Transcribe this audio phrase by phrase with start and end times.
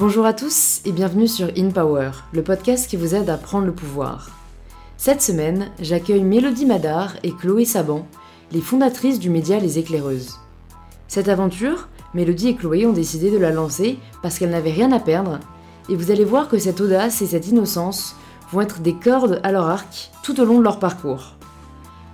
[0.00, 3.66] Bonjour à tous et bienvenue sur In Power, le podcast qui vous aide à prendre
[3.66, 4.30] le pouvoir.
[4.96, 8.06] Cette semaine, j'accueille Mélodie Madar et Chloé Saban,
[8.50, 10.38] les fondatrices du média Les Éclaireuses.
[11.06, 15.00] Cette aventure, Mélodie et Chloé ont décidé de la lancer parce qu'elles n'avaient rien à
[15.00, 15.38] perdre,
[15.90, 18.16] et vous allez voir que cette audace et cette innocence
[18.52, 21.34] vont être des cordes à leur arc tout au long de leur parcours.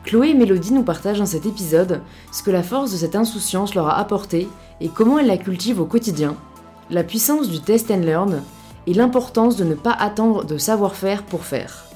[0.02, 2.00] Chloé et Mélodie nous partagent dans cet épisode
[2.32, 4.48] ce que la force de cette insouciance leur a apporté
[4.80, 6.34] et comment elles la cultivent au quotidien,
[6.90, 8.42] la puissance du test and learn
[8.86, 11.86] et l'importance de ne pas attendre de savoir-faire pour faire.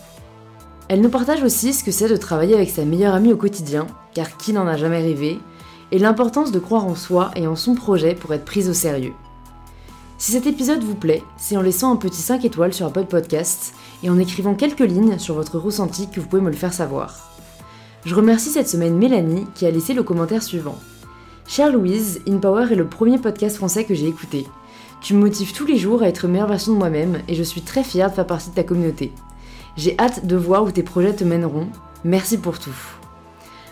[0.89, 3.87] Elles nous partagent aussi ce que c'est de travailler avec sa meilleure amie au quotidien,
[4.13, 5.39] car qui n'en a jamais rêvé,
[5.93, 9.15] et l'importance de croire en soi et en son projet pour être prise au sérieux.
[10.19, 13.73] Si cet épisode vous plaît, c'est en laissant un petit 5 étoiles sur Apple Podcast
[14.03, 17.31] et en écrivant quelques lignes sur votre ressenti que vous pouvez me le faire savoir.
[18.05, 20.79] Je remercie cette semaine Mélanie qui a laissé le commentaire suivant.
[21.47, 24.47] Chère Louise, InPower est le premier podcast français que j'ai écouté.
[25.01, 27.63] Tu me motives tous les jours à être meilleure version de moi-même et je suis
[27.63, 29.13] très fière de faire partie de ta communauté.
[29.77, 31.69] J'ai hâte de voir où tes projets te mèneront.
[32.05, 32.77] Merci pour tout.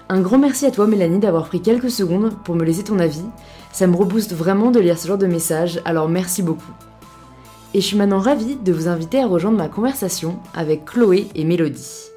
[0.09, 3.25] Un grand merci à toi Mélanie d'avoir pris quelques secondes pour me laisser ton avis.
[3.73, 6.73] Ça me rebooste vraiment de lire ce genre de message, alors merci beaucoup.
[7.75, 11.45] Et je suis maintenant ravie de vous inviter à rejoindre ma conversation avec Chloé et
[11.45, 12.11] Mélodie.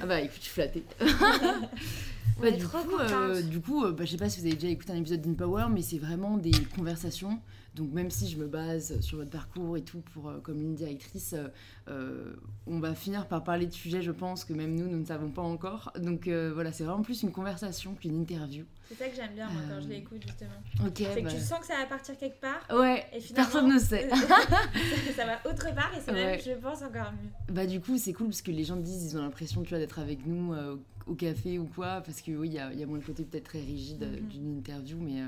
[0.00, 0.84] Ah bah écoute, je suis flattée.
[2.40, 4.46] Bah, est du, trop coup, euh, du coup, euh, bah, je sais pas si vous
[4.46, 7.38] avez déjà écouté un épisode d'InPower, mais c'est vraiment des conversations.
[7.74, 10.74] Donc même si je me base sur votre parcours et tout pour euh, comme ligne
[10.76, 11.48] directrice, euh,
[11.88, 12.32] euh,
[12.68, 15.28] on va finir par parler de sujets, je pense, que même nous, nous ne savons
[15.30, 15.92] pas encore.
[15.98, 18.64] Donc euh, voilà, c'est vraiment plus une conversation qu'une interview.
[18.88, 20.50] C'est ça que j'aime bien moi quand je Euh, l'écoute justement.
[20.86, 20.92] Ok.
[20.98, 23.74] C'est bah, que tu sens que ça va partir quelque part Ouais, et finalement personne
[23.74, 24.08] ne sait.
[25.16, 26.42] ça va autre part et c'est même, Ouais.
[26.44, 27.30] je pense, encore mieux.
[27.54, 29.78] Bah du coup c'est cool parce que les gens disent ils ont l'impression tu vois
[29.78, 32.78] d'être avec nous euh, au café ou quoi parce que oui il y a, il
[32.78, 34.28] y a moins le côté peut-être très rigide euh, Mhm.
[34.28, 35.26] d'une interview mais euh,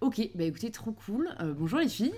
[0.00, 2.14] ok bah écoutez trop cool Euh, bonjour les filles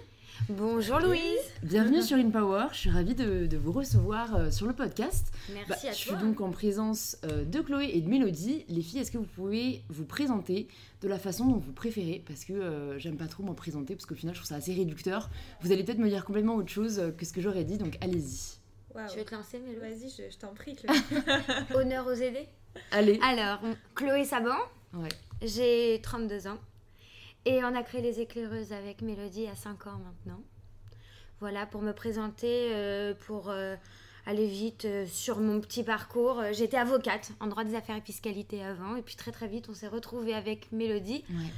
[0.48, 1.20] Bonjour Louise.
[1.62, 5.69] bienvenue sur InPower je suis ravie de, de vous recevoir euh, sur le podcast Merci
[5.69, 6.16] Bah, à je toi.
[6.19, 9.25] suis donc en présence euh, de Chloé et de Mélodie les filles est-ce que vous
[9.36, 10.66] pouvez vous présenter
[11.03, 12.22] de la façon dont vous préférez?
[12.26, 14.75] Parce que euh, j'aime pas trop m'en présenter parce qu'au final je trouve ça assez
[14.75, 15.30] réducteur
[15.60, 17.97] vous allez peut-être me dire complètement autre chose euh, que ce que j'aurais dit donc
[18.00, 18.59] allez-y
[18.92, 19.09] Waouh.
[19.10, 20.97] Tu veux te lancer, Mélo Vas-y, je, je t'en prie, Chloé.
[21.75, 22.47] Honneur aux aidés?
[22.90, 23.60] Allez Alors,
[23.94, 24.56] Chloé Saban,
[24.94, 25.08] ouais
[25.42, 26.58] j'ai 32 ans.
[27.44, 30.40] Et on a créé Les Éclaireuses avec Mélodie à 5 ans maintenant.
[31.40, 33.76] Voilà, pour me présenter, euh, pour euh,
[34.24, 36.42] aller vite euh, sur mon petit parcours.
[36.52, 38.96] J'étais avocate en droit des affaires et fiscalité avant.
[38.96, 41.50] Et puis très très vite, on s'est retrouvés avec Mélodie ouais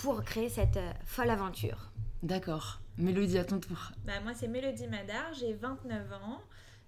[0.00, 1.90] pour créer cette euh, folle aventure.
[2.22, 2.80] D'accord.
[2.96, 3.92] Mélodie, à ton tour.
[4.06, 6.40] Bah, moi, c'est Mélodie Madar, j'ai 29 ans.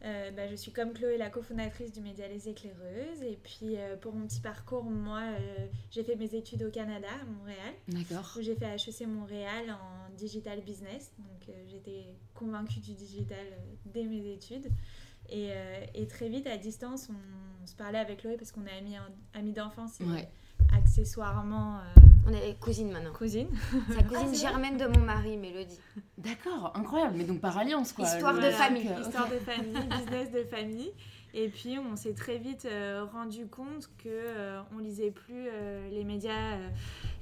[0.05, 3.23] Euh, bah, je suis comme Chloé, la cofondatrice du média Les Éclaireuses.
[3.23, 7.09] Et puis, euh, pour mon petit parcours, moi, euh, j'ai fait mes études au Canada,
[7.21, 7.75] à Montréal.
[7.89, 8.35] D'accord.
[8.37, 11.13] où j'ai fait HEC Montréal en digital business.
[11.19, 12.05] Donc j'étais
[12.35, 13.47] convaincue du digital
[13.87, 14.69] dès mes études.
[15.29, 15.51] Et,
[15.95, 17.15] et très vite, à distance, on,
[17.63, 18.97] on se parlait avec Chloé parce qu'on est amis,
[19.35, 20.29] amis d'enfance Ouais.
[20.77, 23.13] Accessoirement euh, On est cousine maintenant.
[23.13, 23.49] cousines.
[23.89, 25.79] C'est la cousine germaine de mon mari, Mélodie.
[26.19, 27.15] D'accord, incroyable.
[27.17, 28.05] Mais donc par alliance, quoi.
[28.07, 28.89] Histoire Le- de le famille.
[28.89, 30.91] euh, Histoire de famille, business de famille.
[31.35, 35.89] Et puis on s'est très vite euh, rendu compte que euh, on lisait plus euh,
[35.91, 36.69] les médias euh,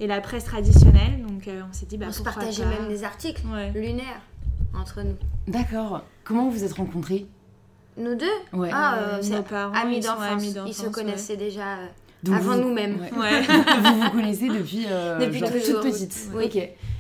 [0.00, 1.24] et la presse traditionnelle.
[1.26, 2.70] Donc euh, on s'est dit bah on se partageait pas.
[2.70, 3.70] même des articles Ouais.
[3.70, 4.20] lunaires
[4.74, 5.16] entre nous.
[5.46, 6.02] D'accord.
[6.24, 7.26] Comment vous vous êtes rencontrés?
[7.96, 8.26] Nous deux?
[8.52, 8.70] Ouais.
[8.72, 10.22] Ah, nos c'est parents, amis ils d'enfance.
[10.22, 11.86] amis Ils se connaissaient déjà euh,
[12.28, 12.98] avant vous- nous-mêmes.
[13.16, 13.42] Ouais.
[13.82, 15.80] Vous vous connaissez depuis, euh, Depuis genre toujours.
[15.80, 16.16] toute petite.
[16.34, 16.50] Oui.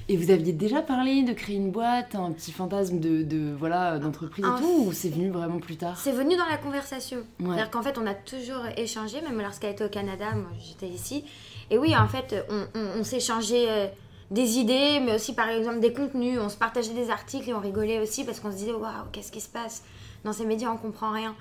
[0.08, 3.98] Et vous aviez déjà parlé de créer une boîte, un petit fantasme de, de voilà
[4.00, 4.56] d'entreprise Ah.
[4.58, 5.96] et tout, ou c'est venu vraiment plus tard?
[5.96, 7.18] C'est venu dans la conversation.
[7.18, 7.46] Ouais.
[7.46, 11.24] C'est-à-dire qu'en fait, on a toujours échangé, même lorsqu'elle était au Canada, moi j'étais ici.
[11.70, 13.86] Et oui, en fait, on, on, on s'échangeait euh,
[14.32, 16.40] des idées, mais aussi par exemple des contenus.
[16.42, 19.30] On se partageait des articles et on rigolait aussi parce qu'on se disait waouh, qu'est-ce
[19.30, 19.84] qui se passe?
[20.24, 21.36] Dans ces médias, on comprend rien.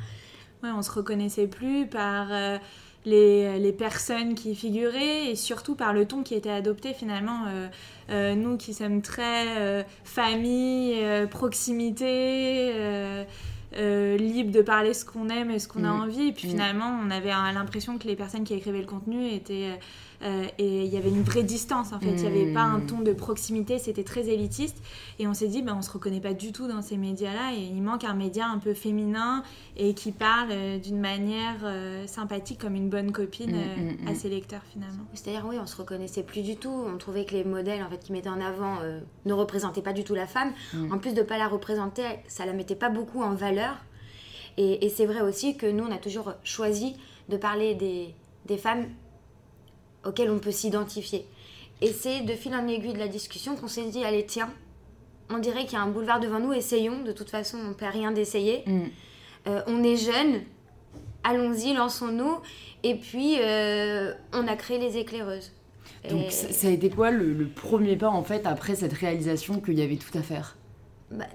[0.61, 2.57] Ouais, on se reconnaissait plus par euh,
[3.05, 7.45] les, les personnes qui figuraient et surtout par le ton qui était adopté finalement.
[7.47, 7.67] Euh,
[8.11, 13.23] euh, nous qui sommes très euh, famille, euh, proximité, euh,
[13.77, 16.01] euh, libre de parler ce qu'on aime et ce qu'on a Mm.
[16.01, 16.27] envie.
[16.29, 16.51] Et puis Mm.
[16.51, 19.79] finalement, on avait euh, l'impression que les personnes qui écrivaient le contenu étaient...
[20.21, 22.79] euh, et il y avait une vraie distance en fait, il n'y avait pas un
[22.79, 22.85] Mm.
[22.87, 24.77] ton de proximité, c'était très élitiste.
[25.17, 27.61] Et on s'est dit, ben, on se reconnaît pas du tout dans ces médias-là et
[27.61, 29.43] il manque un média un peu féminin
[29.77, 33.55] et qui parle euh, d'une manière euh, sympathique comme une bonne copine
[34.07, 35.03] à ses lecteurs finalement.
[35.13, 36.69] C'est-à-dire, oui, on se reconnaissait plus du tout.
[36.69, 38.77] On trouvait que les modèles en fait, qui mettaient en avant
[39.25, 40.51] ne représentaient pas du tout la femme.
[40.73, 40.93] Mm.
[40.93, 43.77] En plus de pas la représenter, ça la mettait pas beaucoup en valeur.
[44.57, 46.95] Et, et c'est vrai aussi que nous, on a toujours choisi
[47.29, 48.13] de parler des,
[48.45, 48.87] des femmes
[50.05, 51.25] auxquelles on peut s'identifier.
[51.81, 54.49] Et c'est de fil en aiguille de la discussion qu'on s'est dit, allez, tiens,
[55.29, 57.01] on dirait qu'il y a un boulevard devant nous, essayons.
[57.03, 58.63] De toute façon, on ne perd rien d'essayer.
[58.65, 58.81] Mm.
[59.47, 60.41] Euh, on est jeunes,
[61.23, 62.39] allons-y, lançons-nous.
[62.83, 65.51] Et puis, euh, on a créé les éclaireuses.
[66.09, 69.59] Donc Et- ça a été quoi le, le premier pas en fait après cette réalisation
[69.59, 70.55] qu'il y avait tout à faire?
[71.11, 71.25] Bah,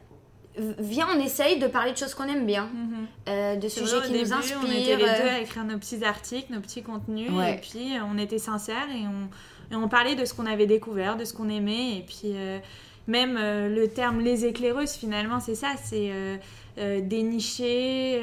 [0.56, 3.06] viens, on essaye de parler de choses qu'on aime bien, Mhm.
[3.28, 4.58] euh, de sujets vrai, qui au nous début, inspirent.
[4.62, 7.54] On était les deux euh, à écrire nos petits articles, nos petits contenus, Ouais.
[7.54, 10.66] et puis euh, on était sincères et on, et on parlait de ce qu'on avait
[10.66, 12.58] découvert, de ce qu'on aimait, et puis euh,
[13.08, 16.10] même euh, le terme les éclaireuses, finalement, c'est ça, c'est
[17.02, 18.20] dénicher,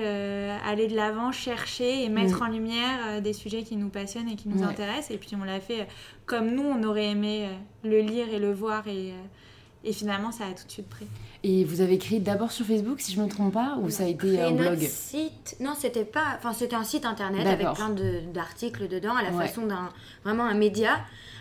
[0.65, 2.43] aller de l'avant, chercher et mettre Mm.
[2.43, 4.67] en lumière des sujets qui nous passionnent et qui nous Ouais.
[4.67, 5.87] intéressent, et puis on l'a fait
[6.25, 7.47] comme nous, on aurait aimé
[7.83, 9.13] le lire et le voir, et,
[9.83, 11.07] et finalement, ça a tout de suite pris.
[11.43, 14.07] Et vous avez écrit d'abord sur Facebook si je me trompe pas ou ça a
[14.07, 15.55] été un blog site.
[15.59, 16.37] Non, c'était pas.
[16.37, 19.47] Enfin, c'était un site internet avec plein de- d'articles dedans, à la Ouais.
[19.47, 19.89] façon d'un
[20.23, 20.99] vraiment un média,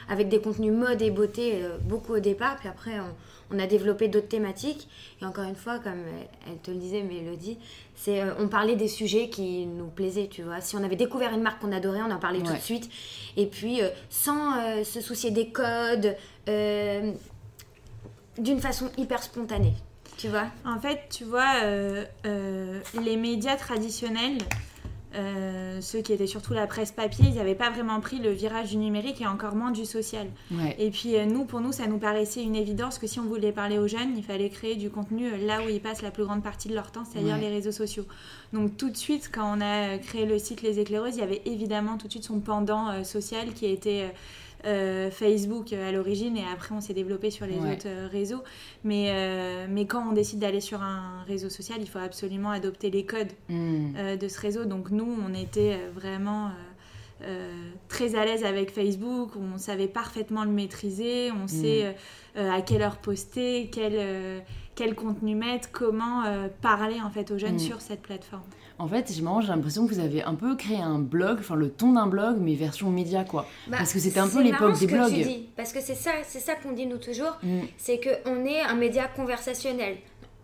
[0.09, 2.57] avec des contenus mode et beauté euh, beaucoup au départ.
[2.57, 4.89] Puis après, on, on a développé d'autres thématiques.
[5.21, 6.01] Et encore une fois, comme
[6.47, 7.59] elle, te le disait, Mélodie,
[7.95, 10.63] c'est euh, on parlait des sujets qui nous plaisaient, tu vois.
[10.63, 12.89] Si on avait découvert une marque qu'on adorait, on en parlait tout de suite.
[13.37, 16.17] Et puis, euh, sans se soucier des codes,
[16.49, 17.13] euh,
[18.39, 19.75] d'une façon hyper spontanée,
[20.17, 20.47] tu vois.
[20.65, 24.39] En fait, tu vois, euh, euh, les médias traditionnels,
[25.17, 28.71] euh, ceux qui étaient surtout la presse papier, ils n'avaient pas vraiment pris le virage
[28.71, 30.29] du numérique et encore moins du social.
[30.53, 30.77] Ouais.
[30.79, 33.51] Et puis euh, nous, pour nous, ça nous paraissait une évidence que si on voulait
[33.51, 36.45] parler aux jeunes, il fallait créer du contenu là où ils passent la plus grande
[36.45, 37.41] partie de leur temps, c'est-à-dire Ouais.
[37.41, 38.05] les réseaux sociaux.
[38.53, 41.43] Donc tout de suite, quand on a créé le site Les Éclaireuses, il y avait
[41.45, 44.15] évidemment tout de suite son pendant euh, social qui était...
[44.67, 47.73] euh, Facebook euh, à l'origine et après on s'est développé sur les Ouais.
[47.73, 48.43] autres euh, réseaux.
[48.85, 52.91] Mais, euh, mais quand on décide d'aller sur un réseau social, il faut absolument adopter
[52.91, 53.95] les codes Mm.
[53.97, 54.65] euh, de ce réseau.
[54.65, 56.51] Donc nous, on était vraiment
[57.23, 57.53] euh,
[57.89, 61.93] très à l'aise avec Facebook, on savait parfaitement le maîtriser, on sait euh,
[62.39, 64.43] euh, à quelle heure poster, quel,
[64.75, 66.23] quel contenu mettre, comment
[66.63, 67.59] parler en fait aux jeunes Mm.
[67.59, 68.43] sur cette plateforme.
[68.81, 71.93] En fait, j'ai l'impression que vous avez un peu créé un blog, enfin le ton
[71.93, 73.47] d'un blog, mais version média quoi.
[73.69, 75.13] Bah, Parce que c'était un peu l'époque des que blogs.
[75.15, 77.61] tu dis, parce que c'est ça, c'est ça qu'on dit nous toujours, Mm.
[77.77, 79.97] c'est qu'on est un média conversationnel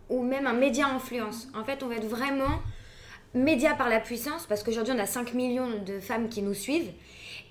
[0.09, 1.47] ou même un média influence.
[1.59, 2.61] En fait, on va être vraiment
[3.33, 6.91] média par la puissance, parce qu'aujourd'hui on a 5 millions de femmes qui nous suivent,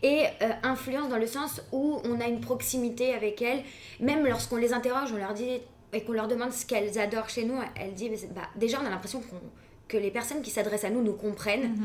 [0.02, 3.62] et euh, influence dans le sens où on a une proximité avec elles.
[4.00, 5.58] Même lorsqu'on les interroge, on leur dit
[5.92, 8.90] et qu'on leur demande ce qu'elles adorent chez nous, elles disent bah, déjà on a
[8.90, 9.36] l'impression qu'on-
[9.88, 11.76] que les personnes qui s'adressent à nous nous comprennent.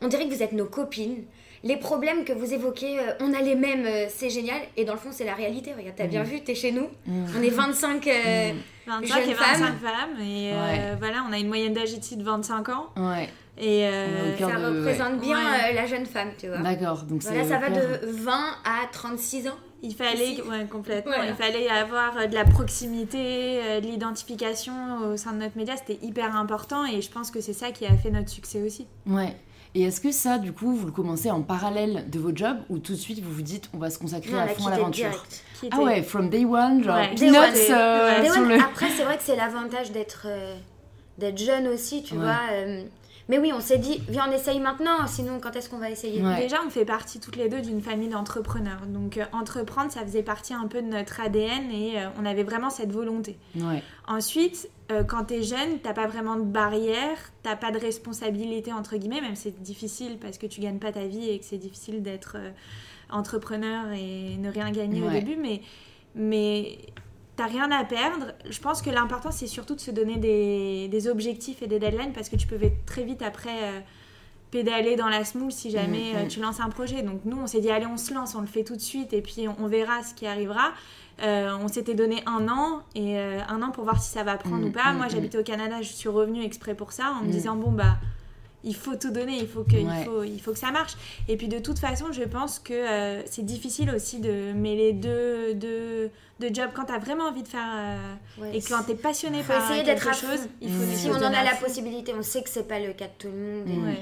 [0.00, 1.24] On dirait que vous êtes nos copines.
[1.64, 4.60] Les problèmes que vous évoquez, euh, on a les mêmes, euh, c'est génial.
[4.76, 5.72] Et dans le fond, c'est la réalité.
[5.76, 6.86] Regarde, t'as bien vu, t'es chez nous.
[7.06, 7.24] Mm.
[7.36, 8.06] On est 25.
[8.06, 8.52] euh,
[8.86, 9.78] 25 Jeunes et 25 femmes.
[9.82, 10.20] femmes.
[10.22, 10.54] Et euh,
[10.92, 10.96] Ouais.
[11.00, 12.86] voilà, on a une moyenne d'âge ici de 25 ans.
[12.96, 13.28] Ouais,
[13.60, 15.70] Et euh, ça de- représente bien Ouais.
[15.70, 16.58] euh, la jeune femme, tu vois.
[16.58, 17.02] d'accord.
[17.02, 18.32] Donc Voilà, ça va de 20
[18.64, 19.56] à 36 ans.
[19.82, 21.12] Il fallait, ouais, complètement.
[21.14, 21.30] Voilà.
[21.30, 24.72] Il fallait avoir euh, de la proximité, de l'identification
[25.12, 25.74] au sein de notre média.
[25.76, 28.86] C'était hyper important et je pense que c'est ça qui a fait notre succès aussi.
[29.06, 29.36] Ouais.
[29.74, 32.78] Et est-ce que ça, du coup, vous le commencez en parallèle de votre job ou
[32.78, 35.24] tout de suite vous vous dites on va se consacrer Non, à fond à l'aventure
[35.70, 37.14] Ah ouais, from day one, genre Ouais.
[37.14, 37.54] peanuts Day one.
[37.78, 38.30] euh, Ouais.
[38.30, 38.54] sur le.
[38.54, 40.56] Après, c'est vrai que c'est l'avantage d'être euh,
[41.18, 42.20] d'être jeune aussi, tu Ouais.
[42.24, 42.38] vois.
[42.52, 42.82] euh,
[43.28, 45.06] mais oui, on s'est dit, viens, on essaye maintenant.
[45.06, 46.22] Sinon, quand est-ce qu'on va essayer?
[46.22, 46.40] Ouais.
[46.40, 48.86] Déjà, on fait partie toutes les deux d'une famille d'entrepreneurs.
[48.86, 52.42] Donc, euh, entreprendre, ça faisait partie un peu de notre ADN et euh, on avait
[52.42, 53.36] vraiment cette volonté.
[53.56, 53.82] Ouais.
[54.06, 58.96] Ensuite, euh, quand t'es jeune, t'as pas vraiment de barrière, t'as pas de responsabilité entre
[58.96, 61.58] guillemets, même si c'est difficile parce que tu gagnes pas ta vie et que c'est
[61.58, 62.50] difficile d'être euh,
[63.10, 65.60] entrepreneur et ne rien gagner au début, mais,
[66.14, 66.78] mais
[67.38, 68.26] t'as rien à perdre.
[68.50, 72.12] Je pense que l'important c'est surtout de se donner des, des objectifs et des deadlines
[72.12, 73.80] parce que tu peux très vite après euh,
[74.50, 76.16] pédaler dans la smoule si jamais Mhm.
[76.16, 77.02] euh, tu lances un projet.
[77.02, 79.12] Donc nous, on s'est dit allez, on se lance, on le fait tout de suite
[79.12, 80.72] et puis on, on verra ce qui arrivera.
[81.22, 84.58] Euh, on s'était donné un an et un an pour voir si ça va prendre
[84.62, 84.92] Mhm, ou pas.
[84.92, 85.10] Moi, mhm.
[85.12, 87.96] j'habitais au Canada, je suis revenue exprès pour ça en me disant bon bah
[88.64, 90.94] il faut tout donner, il faut que, il faut, il faut que ça marche.
[91.28, 95.54] Et puis de toute façon, je pense que euh, c'est difficile aussi de mêler deux,
[95.54, 96.10] deux,
[96.40, 99.52] deux jobs quand t'as vraiment envie de faire euh, Ouais, et quand t'es passionné faut
[99.52, 102.50] par essayer quelque chose, il faut Si on en a la possibilité, on sait que
[102.50, 103.84] c'est pas le cas de tout le monde.
[103.86, 103.98] Ouais.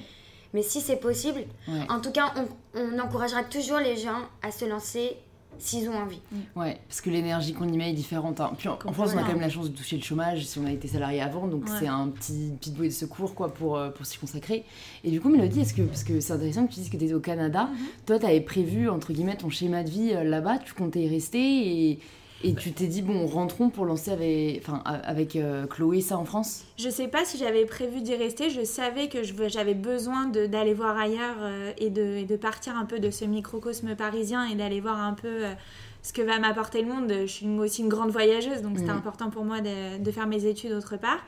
[0.54, 1.80] Mais si c'est possible, Ouais.
[1.90, 5.16] en tout cas, on, on encouragera toujours les gens à se lancer
[5.58, 6.20] s'ils ont envie.
[6.54, 8.40] Ouais, parce que l'énergie qu'on y met est différente.
[8.40, 8.52] hein.
[8.58, 10.58] Puis en, en France, on a quand même la chance de toucher le chômage si
[10.58, 11.70] on a été salarié avant, donc Ouais.
[11.78, 14.64] c'est un petit petite bouée de secours quoi pour, euh, pour s'y consacrer.
[15.04, 17.04] Et du coup, Mélodie, est-ce que parce que c'est intéressant que tu dises que tu
[17.04, 17.78] étais au Canada, Mhm.
[18.06, 21.08] toi, tu avais prévu entre guillemets ton schéma de vie euh, là-bas, tu comptais y
[21.08, 21.98] rester et
[22.44, 26.24] Et tu t'es dit, bon, rentrons pour lancer avec, enfin, avec euh, Chloé ça en
[26.24, 26.64] France?
[26.78, 28.50] Je sais pas si j'avais prévu d'y rester.
[28.50, 33.00] Je savais que j'avais besoin d'aller voir ailleurs euh, et, de, de, partir un peu
[33.00, 35.54] de ce microcosme parisien et d'aller voir un peu euh,
[36.02, 37.12] ce que va m'apporter le monde.
[37.22, 38.98] Je suis aussi une grande voyageuse, donc c'était mm.
[38.98, 41.24] important pour moi de, de, faire mes études autre part.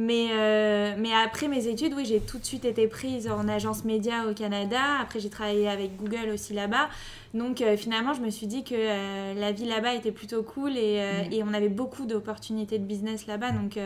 [0.00, 3.84] Mais, euh, mais après mes études, oui, j'ai tout de suite été prise en agence
[3.84, 4.78] média au Canada.
[5.02, 6.88] Après, j'ai travaillé avec Google aussi là-bas.
[7.34, 10.76] Donc euh, finalement, je me suis dit que euh, la vie là-bas était plutôt cool
[10.76, 11.32] et, mm.
[11.32, 13.50] et on avait beaucoup d'opportunités de business là-bas.
[13.50, 13.76] Donc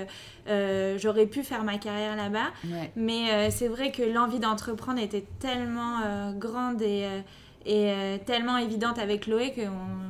[1.01, 2.51] j'aurais pu faire ma carrière là-bas.
[2.95, 7.07] Mais c'est vrai que l'envie d'entreprendre était tellement grande et
[7.65, 9.63] et euh, tellement évidente avec Chloé que,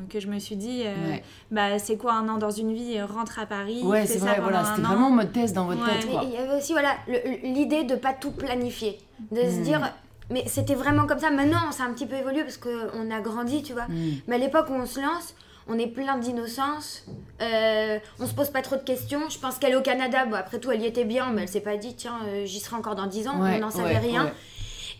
[0.08, 1.16] que je me suis dit euh,
[1.50, 4.64] bah c'est quoi un an dans une vie rentre à Paris ouais c'est vrai voilà
[4.64, 6.96] c'était vraiment mode test dans votre tête il y avait aussi voilà
[7.42, 8.98] l'idée de pas tout planifier
[9.30, 9.62] de se hmm.
[9.62, 9.92] dire
[10.30, 11.30] mais c'était vraiment comme ça.
[11.30, 13.86] Maintenant ça a un petit peu évolué parce qu'on a grandi tu vois.
[13.88, 14.14] Hmm.
[14.26, 15.34] mais à l'époque où on se lance
[15.68, 17.04] on est plein d'innocence,
[17.40, 19.28] euh, on se pose pas trop de questions.
[19.30, 21.48] Je pense qu'elle est au Canada, bon, après tout, elle y était bien, mais elle
[21.48, 24.32] s'est pas dit, tiens, euh, j'y serai encore dans 10 ans, on n'en savait rien.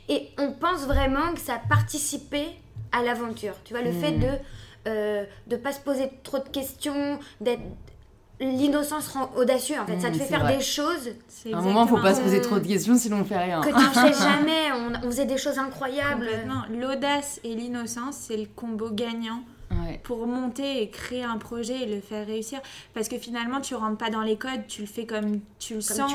[0.09, 2.47] Et on pense vraiment que ça a participé
[2.91, 3.55] à l'aventure.
[3.65, 4.21] Tu vois, le fait hmm.
[4.21, 4.37] de ne
[4.89, 7.63] euh, de pas se poser trop de questions, d'être
[8.41, 10.01] l'innocence rend audacieux en fait.
[10.01, 11.11] ça te hmm, fait faire des choses.
[11.53, 13.61] À un moment, faut pas se poser trop de questions sinon on fait rien.
[13.61, 14.73] Que tu ne fais jamais.
[14.73, 16.29] On, on, faisait des choses incroyables.
[16.71, 19.43] L'audace et l'innocence, c'est le combo gagnant
[20.03, 22.61] pour monter et créer un projet et le faire réussir.
[22.95, 25.81] Parce que finalement, tu rentres pas dans les codes, tu le fais comme tu le
[25.81, 26.13] sens.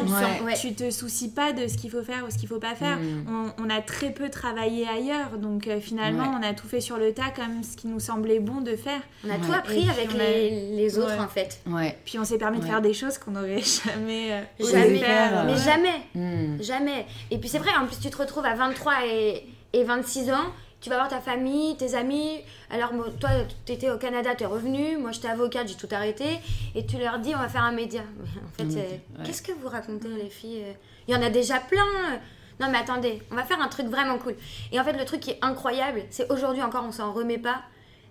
[0.61, 2.97] Tu, te soucies pas de ce qu'il faut faire ou ce qu'il faut pas faire.
[2.97, 3.53] Mm.
[3.57, 7.13] On, a très peu travaillé ailleurs, donc euh, finalement, on a tout fait sur le
[7.13, 9.01] tas comme ce qui nous semblait bon de faire.
[9.25, 11.61] On a tout appris avec les, autres en fait.
[12.05, 15.45] Puis on s'est permis de faire des choses qu'on n'aurait jamais, euh, jamais faire.
[15.45, 16.61] Mais jamais, mm.
[16.61, 17.05] jamais.
[17.31, 20.53] Et puis c'est vrai, en plus tu te retrouves à 23 et, et 26 ans
[20.79, 22.41] tu vas voir ta famille, tes amis.
[22.69, 23.29] Alors, toi,
[23.65, 24.97] tu étais au Canada, tu es revenu.
[24.97, 26.39] Moi, j'étais avocate, j'ai tout arrêté.
[26.75, 28.01] Et tu leur dis, on va faire un média.
[28.45, 30.63] en fait, qu'est-ce que vous racontez, les filles
[31.07, 32.19] Il y en a déjà plein.
[32.59, 34.35] Non, mais attendez, on va faire un truc vraiment cool.
[34.71, 37.61] Et en fait, le truc qui est incroyable, c'est aujourd'hui encore, on s'en remet pas.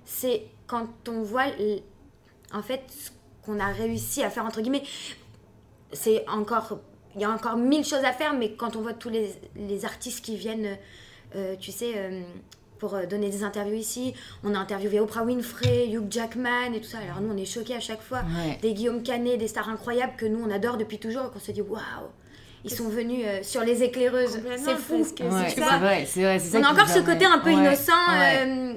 [0.04, 1.46] C'est quand on voit,
[2.52, 3.10] en fait, ce
[3.44, 4.84] qu'on a réussi à faire, entre guillemets.
[5.92, 6.80] C'est encore.
[7.14, 9.84] Il y a encore mille choses à faire, mais quand on voit tous les, les
[9.84, 10.76] artistes qui viennent.
[11.34, 12.22] Euh, tu sais, euh,
[12.78, 14.14] pour euh, donner des interviews ici.
[14.44, 16.98] On a interviewé Oprah Winfrey, Hugh Jackman et tout ça.
[16.98, 18.22] Alors nous, on est choqués à chaque fois.
[18.62, 21.52] Des Guillaume Canet, des stars incroyables que nous, on adore depuis toujours et qu'on se
[21.52, 21.80] dit waouh
[22.66, 24.40] ils sont venus euh, sur les éclaireuses.
[24.56, 25.06] C'est fou.
[25.06, 26.40] c'est vrai, c'est vrai.
[26.54, 27.92] On a encore ce côté un peu innocent.
[28.12, 28.74] Euh,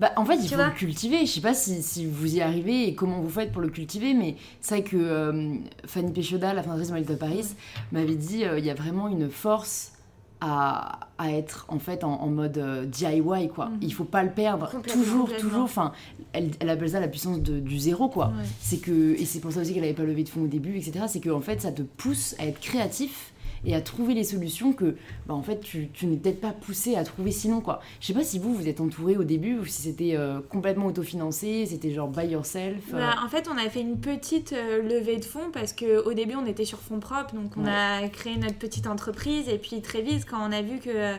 [0.00, 1.26] bah, en fait, il faut le cultiver.
[1.26, 4.14] Je sais pas si, si, vous y arrivez et comment vous faites pour le cultiver,
[4.14, 7.48] mais c'est vrai que Fanny Péchoda, la fondatrice de Paris,
[7.92, 9.92] m'avait dit il y a vraiment une force
[10.40, 13.66] à, à, être en fait en, mode euh, DIY quoi.
[13.66, 13.78] Mhm.
[13.82, 14.70] Il faut pas le perdre.
[14.86, 15.62] Toujours, toujours.
[15.62, 15.92] Enfin,
[16.32, 18.32] elle, elle, appelle ça la puissance de, du zéro quoi.
[18.60, 20.76] C'est que et c'est pour ça aussi qu'elle avait pas levé de fonds au début,
[20.76, 21.06] etc.
[21.08, 23.32] C'est que en fait ça te pousse à être créatif
[23.64, 24.96] et à trouver les solutions que
[25.26, 27.80] bah, en fait tu, tu n'es peut-être pas poussé à trouver sinon quoi.
[28.00, 30.86] Je sais pas si vous vous êtes entouré au début ou si c'était euh, complètement
[30.86, 32.76] autofinancé, c'était genre by yourself.
[32.92, 32.98] Euh.
[32.98, 36.12] Bah, en fait, on a fait une petite euh, levée de fonds parce que au
[36.12, 39.80] début on était sur fonds propres, donc on a créé notre petite entreprise et puis
[39.82, 41.14] très vite quand on a vu que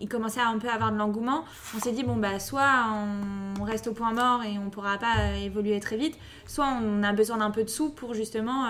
[0.00, 1.44] il commençait à un peu avoir de l'engouement,
[1.76, 2.86] on s'est dit bon bah soit
[3.60, 7.12] on reste au point mort et on pourra pas évoluer très vite, soit on a
[7.12, 8.68] besoin d'un peu de sous pour justement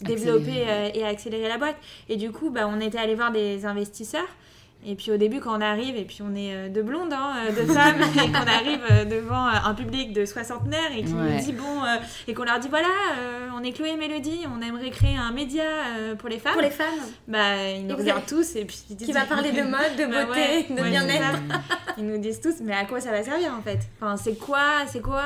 [0.00, 1.76] développer euh, et accélérer la boîte.
[2.08, 4.28] Et du coup, bah, on était allé voir des investisseurs.
[4.86, 7.34] Et puis au début, quand on arrive, et puis on est euh, de blondes, hein,
[7.46, 11.52] euh, de femmes, et qu'on arrive devant un public de soixantenaires et qui nous dit
[11.52, 11.82] bon,
[12.26, 12.88] et qu'on leur dit voilà,
[13.54, 15.64] on est Chloé et Mélodie, on aimerait créer un média
[16.18, 16.54] pour les femmes.
[16.54, 16.86] Pour les femmes
[17.28, 19.06] Bah, ils nous regardent tous et puis ils disent.
[19.06, 21.40] Qui va parler de mode, de bah beauté, de bien-être.
[21.98, 23.80] ils nous disent tous, mais à quoi ça va servir en fait?
[24.00, 25.24] Enfin, c'est quoi C'est quoi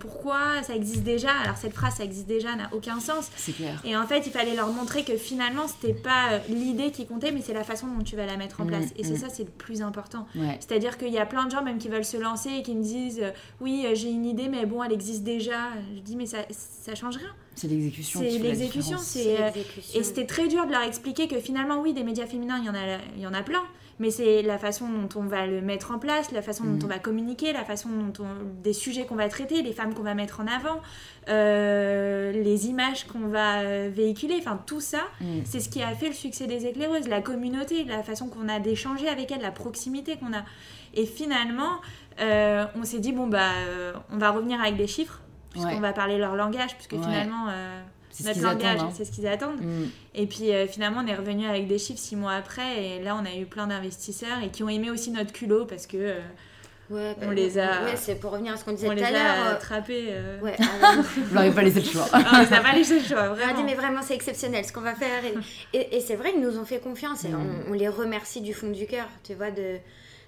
[0.00, 1.30] Pourquoi Ça existe déjà?
[1.44, 3.30] Alors cette phrase, ça existe déjà, n'a aucun sens.
[3.36, 3.80] C'est clair.
[3.84, 7.42] Et en fait, il fallait leur montrer que finalement, c'était pas l'idée qui comptait, mais
[7.42, 8.87] c'est la façon dont tu vas la mettre en mm.
[8.92, 9.00] Place.
[9.00, 9.28] Et c'est mm.
[9.28, 10.26] ça, c'est le plus important.
[10.60, 12.82] C'est-à-dire qu'il y a plein de gens même qui veulent se lancer et qui me
[12.82, 13.30] disent euh,
[13.60, 15.68] oui, euh, j'ai une idée, mais bon, elle existe déjà.
[15.94, 17.34] Je dis mais ça, ça change rien.
[17.58, 18.20] C'est l'exécution.
[18.20, 18.98] C'est l'exécution.
[19.16, 19.50] Euh,
[19.94, 22.70] et c'était très dur de leur expliquer que finalement, oui, des médias féminins, il y
[22.70, 23.62] en a, il y en a plein
[23.98, 26.84] mais c'est la façon dont on va le mettre en place, la façon dont mm.
[26.84, 30.02] on va communiquer, la façon dont on, des sujets qu'on va traiter, les femmes qu'on
[30.02, 30.80] va mettre en avant,
[31.28, 35.40] euh, les images qu'on va euh, véhiculer, enfin tout ça, mm.
[35.44, 38.60] c'est ce qui a fait le succès des éclaireuses, la communauté, la façon qu'on a
[38.60, 40.44] d'échanger avec elles, la proximité qu'on a.
[40.94, 41.80] Et finalement,
[42.20, 43.50] euh, on s'est dit bon bah
[44.10, 45.20] on va revenir avec des chiffres
[45.50, 47.46] puisqu'on va parler leur langage puisque finalement
[48.10, 48.90] c'est ce langage, hein.
[48.92, 49.60] c'est ce qu'ils attendent.
[49.60, 49.84] Mm.
[50.16, 53.16] Et puis euh, finalement, on est revenu avec des chiffres six mois après, et là,
[53.20, 55.96] on a eu plein d'investisseurs et qui ont aimé aussi notre culot parce que.
[55.96, 56.20] Euh,
[56.90, 58.96] Ouais, On bah, les a- Ouais, c'est pour revenir à ce qu'on disait On tout
[58.96, 59.46] les à a l'heure.
[59.48, 60.06] euh, attrapés.
[60.08, 60.40] euh.
[60.40, 60.56] Ouais.
[61.18, 62.06] Vous n'aurez pas laissé le choix.
[62.14, 63.62] Ah, on les a pas laissé le choix, On a dit, vraiment.
[63.64, 65.22] mais vraiment, c'est exceptionnel ce qu'on va faire.
[65.74, 67.40] Et, et- et c'est vrai, ils nous ont fait confiance et Mm.
[67.68, 69.76] on, on les remercie du fond du cœur, tu vois, de,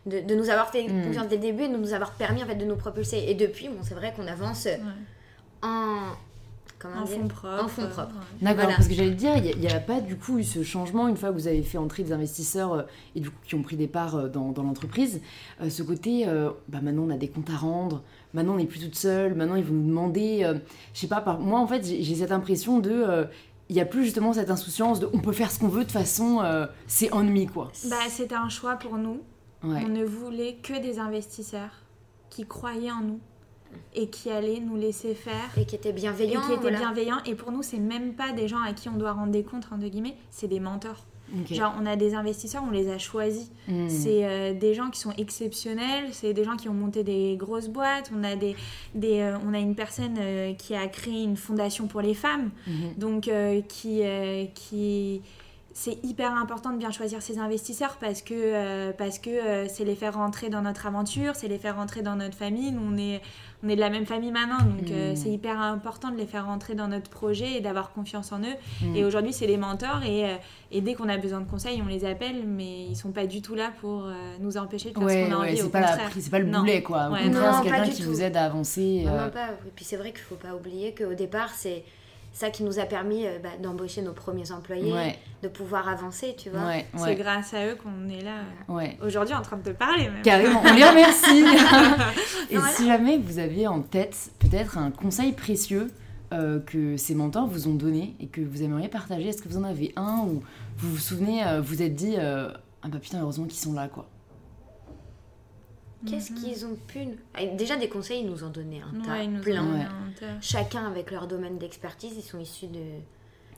[0.06, 1.04] de, de nous avoir fait Mm.
[1.04, 3.24] confiance dès le début et de nous avoir permis en fait, de nous propulser.
[3.28, 4.80] Et depuis, bon, c'est vrai qu'on avance Ouais.
[5.62, 5.96] en.
[6.78, 7.64] Comment En dire fond propre.
[7.64, 8.14] En fond propre.
[8.14, 8.24] ouais.
[8.40, 8.76] D'accord, Voilà.
[8.76, 11.16] parce que j'allais te dire, il n'y a, pas du coup eu ce changement une
[11.18, 12.82] fois que vous avez fait entrer des investisseurs euh,
[13.14, 15.20] et du coup qui ont pris des parts euh, dans, dans l'entreprise.
[15.60, 18.02] euh, ce côté, euh, bah maintenant on a des comptes à rendre,
[18.32, 20.54] maintenant on n'est plus toute seule, maintenant ils vont nous demander, euh,
[20.94, 21.38] je sais pas, par...
[21.38, 22.90] moi en fait j'ai cette impression de.
[22.90, 23.24] euh,
[23.68, 25.84] il n'y a plus justement cette insouciance de on peut faire ce qu'on veut de
[25.84, 27.70] toute façon, euh, c'est ennemi quoi.
[27.90, 29.20] Bah, c'était un choix pour nous.
[29.62, 29.82] Ouais.
[29.84, 31.82] On ne voulait que des investisseurs
[32.30, 33.20] qui croyaient en nous
[33.94, 35.92] et qui allaient nous laisser faire Et qui et étaient
[36.60, 36.78] voilà.
[36.78, 37.22] bienveillants.
[37.26, 39.66] Et pour nous, c'est même pas des gens à qui on doit rendre des comptes,
[39.70, 41.04] entre guillemets, c'est des mentors.
[41.48, 43.52] Genre, on a des investisseurs, on les a choisis.
[43.68, 43.88] Hmm.
[43.88, 47.68] C'est euh, des gens qui sont exceptionnels, c'est des gens qui ont monté des grosses
[47.68, 48.10] boîtes.
[48.12, 48.56] On a, des,
[48.96, 52.50] des, euh, on a une personne euh, qui a créé une fondation pour les femmes,
[52.66, 52.94] Mhm.
[52.98, 55.22] donc euh, qui, euh, qui
[55.72, 59.84] c'est hyper important de bien choisir ses investisseurs parce que euh, parce que euh, c'est
[59.84, 62.72] les faire rentrer dans notre aventure, c'est les faire rentrer dans notre famille.
[62.72, 63.20] Nous, on est
[63.62, 65.16] on est de la même famille maintenant, donc euh, Mm.
[65.16, 68.56] c'est hyper important de les faire rentrer dans notre projet et d'avoir confiance en eux.
[68.82, 68.96] Mm.
[68.96, 70.36] Et aujourd'hui, c'est les mentors et, euh,
[70.72, 73.42] et dès qu'on a besoin de conseils, on les appelle, mais ils sont pas du
[73.42, 75.56] tout là pour euh, nous empêcher de faire ce Ouais, qu'on a ouais, envie.
[75.58, 76.10] c'est pas, contraire.
[76.30, 76.60] pas le Non.
[76.60, 77.08] boulet quoi.
[77.08, 78.08] Au Ouais, contraire, c'est quelqu'un qui tout.
[78.08, 79.04] vous aide à avancer.
[79.06, 79.48] Euh, pas.
[79.50, 81.84] Et puis c'est vrai qu'il faut pas oublier qu'au départ, c'est
[82.32, 86.34] ça qui nous a permis euh, bah, d'embaucher nos premiers employés, Ouais, de pouvoir avancer,
[86.38, 86.66] tu vois.
[86.66, 88.36] ouais, C'est grâce à eux qu'on est là
[88.68, 88.96] euh, ouais.
[89.04, 90.04] aujourd'hui en train de te parler.
[90.08, 90.22] Même.
[90.22, 91.44] Carrément, on les remercie.
[92.50, 92.72] Et Voilà.
[92.72, 95.90] si jamais vous avez en tête peut-être un conseil précieux
[96.32, 99.58] euh, que ces mentors vous ont donné et que vous aimeriez partager, est-ce que vous
[99.58, 100.42] en avez un ou
[100.78, 102.48] vous vous souvenez, euh, vous êtes dit euh,
[102.82, 104.06] ah bah putain heureusement qu'ils sont là quoi.
[106.06, 107.00] Qu'est-ce qu'ils ont pu.
[107.06, 109.42] nous- Ah, Déjà, des conseils, ils nous ont donné un tas, Ouais, ils nous ont
[109.42, 109.62] plein.
[109.64, 109.84] donné Ouais.
[109.84, 110.40] un tas.
[110.40, 112.80] Chacun avec leur domaine d'expertise, ils sont issus de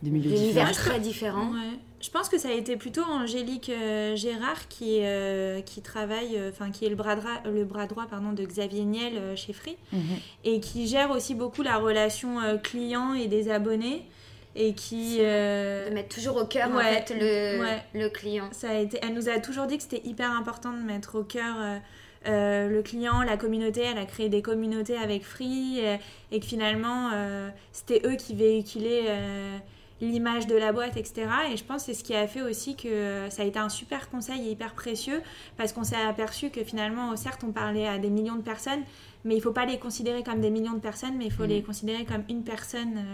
[0.02, 0.72] De milieux différents.
[0.72, 1.52] très différents.
[1.52, 1.78] Ouais.
[2.00, 6.36] Je pense que ça a été plutôt Angélique euh, Gérard qui, est, euh, qui travaille,
[6.36, 9.36] euh, enfin qui est le bras droit, le bras droit pardon, de Xavier Niel euh,
[9.36, 10.00] chez Free Mhm.
[10.42, 14.04] et qui gère aussi beaucoup la relation euh, client et des abonnés
[14.56, 17.82] et qui euh, De mettre toujours au cœur, en fait, le, ouais.
[17.94, 18.48] le client.
[18.50, 21.22] ça a été, elle nous a toujours dit que c'était hyper important de mettre au
[21.22, 21.78] cœur euh,
[22.26, 23.82] euh, le client, la communauté.
[23.82, 25.96] Elle a créé des communautés avec Free euh,
[26.30, 29.58] et que finalement euh, c'était eux qui véhiculaient euh,
[30.00, 31.26] l'image de la boîte, etc.
[31.52, 33.68] Et je pense que c'est ce qui a fait aussi que ça a été un
[33.68, 35.22] super conseil et hyper précieux
[35.56, 38.82] parce qu'on s'est aperçu que finalement, certes, on parlait à des millions de personnes,
[39.24, 41.48] mais il faut pas les considérer comme des millions de personnes, mais il faut Mhm.
[41.50, 43.04] les considérer comme une personne.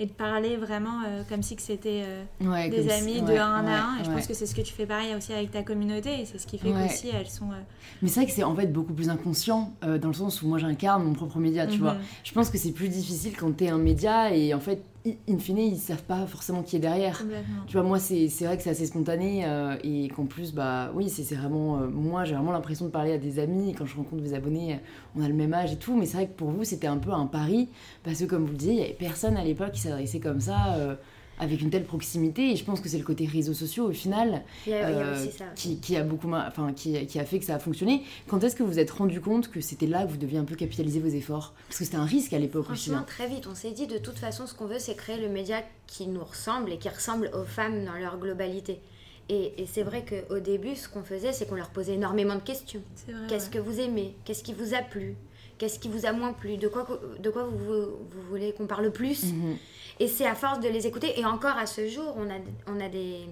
[0.00, 3.26] Et de parler vraiment euh, comme si que c'était euh, Ouais, des si- amis de
[3.26, 3.98] ouais, un ouais, à un.
[4.00, 6.22] Et je pense que c'est ce que tu fais pareil aussi avec ta communauté.
[6.22, 7.50] Et c'est ce qui fait qu'aussi elles sont.
[7.50, 7.56] euh,
[8.00, 10.56] Mais c'est vrai que c'est en fait beaucoup plus inconscient dans le sens où moi
[10.58, 11.82] j'incarne mon propre média, tu mhm.
[11.82, 11.96] vois.
[12.24, 14.82] Je pense que c'est plus difficile quand t'es un média et en fait,
[15.28, 17.22] in fine, ils savent pas forcément qui est derrière.
[17.66, 20.90] Tu vois, moi, c'est c'est vrai que c'est assez spontané euh, et qu'en plus, bah
[20.94, 21.78] oui, c'est vraiment.
[21.80, 23.70] euh, moi, j'ai vraiment l'impression de parler à des amis.
[23.70, 24.76] Et quand je rencontre des abonnés, euh,
[25.16, 25.96] on a le même âge et tout.
[25.96, 27.68] Mais c'est vrai que pour vous, c'était un peu un pari
[28.02, 30.40] parce que, comme vous le disiez, il y avait personne à l'époque qui s'adressait comme
[30.40, 30.74] ça.
[30.74, 30.94] euh,
[31.40, 34.42] avec une telle proximité et je pense que c'est le côté réseaux sociaux au final
[34.66, 35.44] a, a euh, ça.
[35.56, 38.54] qui, qui a beaucoup enfin qui, qui a fait que ça a fonctionné quand est-ce
[38.54, 41.00] que vous vous êtes rendu compte que c'était là que vous deviez un peu capitaliser
[41.00, 41.54] vos efforts?
[41.66, 43.06] Parce que c'était un risque à l'époque aussi Franchement, hein.
[43.06, 45.62] très vite, on s'est dit de toute façon, ce qu'on veut, c'est créer le média
[45.86, 48.80] qui nous ressemble et qui ressemble aux femmes dans leur globalité.
[49.28, 52.40] Et, et c'est vrai qu'au début, ce qu'on faisait, c'est qu'on leur posait énormément de
[52.40, 52.82] questions.
[53.28, 53.50] Qu'est-ce ouais.
[53.50, 54.14] que vous aimez?
[54.24, 55.16] Qu'est-ce qui vous a plu?
[55.60, 56.86] Qu'est-ce qui vous a moins plu De quoi,
[57.18, 59.58] de quoi vous, vous, vous voulez qu'on parle plus Mhm.
[60.00, 61.20] Et c'est à force de les écouter.
[61.20, 63.28] Et encore à ce jour, on a, on a des, des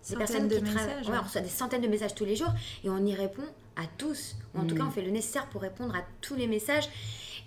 [0.00, 0.86] Centaines personnes de qui travaillent.
[0.86, 1.18] messages, ouais, ouais.
[1.20, 2.52] on reçoit des centaines de messages tous les jours
[2.84, 3.42] et on y répond
[3.74, 4.36] à tous.
[4.54, 4.80] Ou en tout Mhm.
[4.82, 6.88] cas, on fait le nécessaire pour répondre à tous les messages.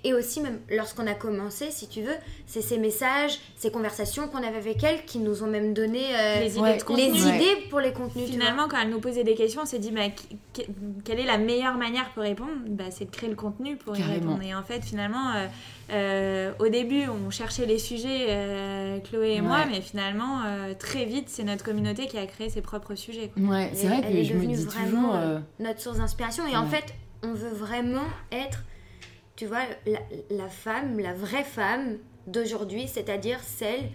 [0.05, 4.37] Et aussi, même lorsqu'on a commencé, si tu veux, c'est ces messages, ces conversations qu'on
[4.37, 6.77] avait avec elles qui nous ont même donné euh, Les idées Ouais.
[6.77, 7.03] de contenu.
[7.03, 7.35] les Ouais.
[7.35, 8.29] idées pour les contenus.
[8.29, 10.03] Finalement, quand elle nous posait des questions, on s'est dit bah,
[11.03, 12.51] quelle est la meilleure manière pour répondre?
[12.67, 14.41] Bah, C'est de créer le contenu pour y répondre.
[14.41, 15.47] Et en fait, finalement, euh,
[15.91, 21.05] euh, au début, on cherchait les sujets, euh, Chloé et moi, mais finalement, euh, très
[21.05, 23.31] vite, c'est notre communauté qui a créé ses propres sujets.
[23.33, 23.43] quoi.
[23.55, 25.97] ouais c'est Elle- vrai elle que est je me devenue dis vraiment, toujours notre source
[25.97, 26.45] d'inspiration.
[26.47, 26.85] Et en fait,
[27.23, 28.63] on veut vraiment être,
[29.39, 29.99] tu vois, la,
[30.31, 31.97] la femme, la vraie femme
[32.27, 33.89] d'aujourd'hui, c'est-à-dire celle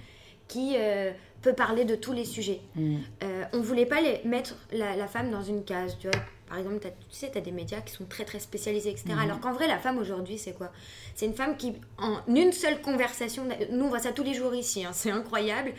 [0.49, 2.63] qui euh, peut parler de tous les sujets.
[2.77, 2.97] hmm.
[3.23, 6.19] Euh, on voulait pas les mettre la, la femme dans une case, tu vois.
[6.55, 9.07] Par exemple, as, tu sais, tu as des médias qui sont très très spécialisés, etc.
[9.09, 9.19] Mhm.
[9.19, 10.71] Alors qu'en vrai, la femme aujourd'hui, c'est quoi?
[11.17, 14.55] C'est une femme qui, en une seule conversation, nous on voit ça tous les jours
[14.55, 15.73] ici, hein, c'est incroyable,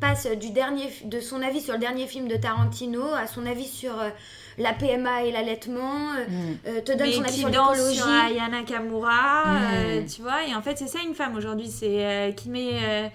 [0.00, 3.66] passe du dernier, de son avis sur le dernier film de Tarantino à son avis
[3.66, 4.10] sur euh,
[4.58, 6.24] la PMA et l'allaitement, euh,
[6.66, 8.00] euh, te donne mais son avis sur l'écologie.
[8.02, 10.06] Ayana Kamura, euh, Mm.
[10.06, 10.44] tu vois.
[10.46, 13.08] Et en fait, c'est ça une femme aujourd'hui, c'est euh, qui met, euh,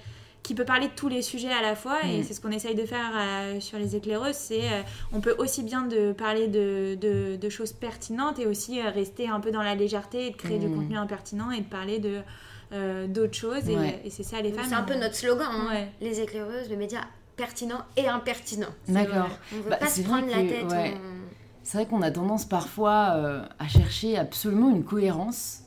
[0.43, 1.99] qui peut parler de tous les sujets à la fois.
[2.06, 2.23] Et Mm.
[2.25, 4.36] c'est ce qu'on essaye de faire euh, sur les éclaireuses.
[4.36, 4.82] C'est, euh,
[5.13, 9.29] on peut aussi bien de parler de, de, de choses pertinentes et aussi euh, rester
[9.29, 10.75] un peu dans la légèreté et de créer du Mm.
[10.75, 12.19] contenu impertinent et de parler de
[12.73, 13.69] euh, d'autres choses.
[13.69, 14.01] Et, Ouais.
[14.03, 14.65] et c'est ça les femmes.
[14.67, 15.67] C'est un peu on- notre slogan, hein.
[15.71, 15.91] Ouais.
[16.01, 17.01] les éclaireuses, le média
[17.36, 18.67] pertinent et impertinent.
[18.88, 19.29] D'accord.
[19.53, 20.71] On veut Bah, pas se prendre la que- tête.
[20.71, 20.93] ouais.
[20.95, 21.23] on-
[21.62, 25.60] C'est vrai qu'on a tendance parfois euh, à chercher absolument une cohérence.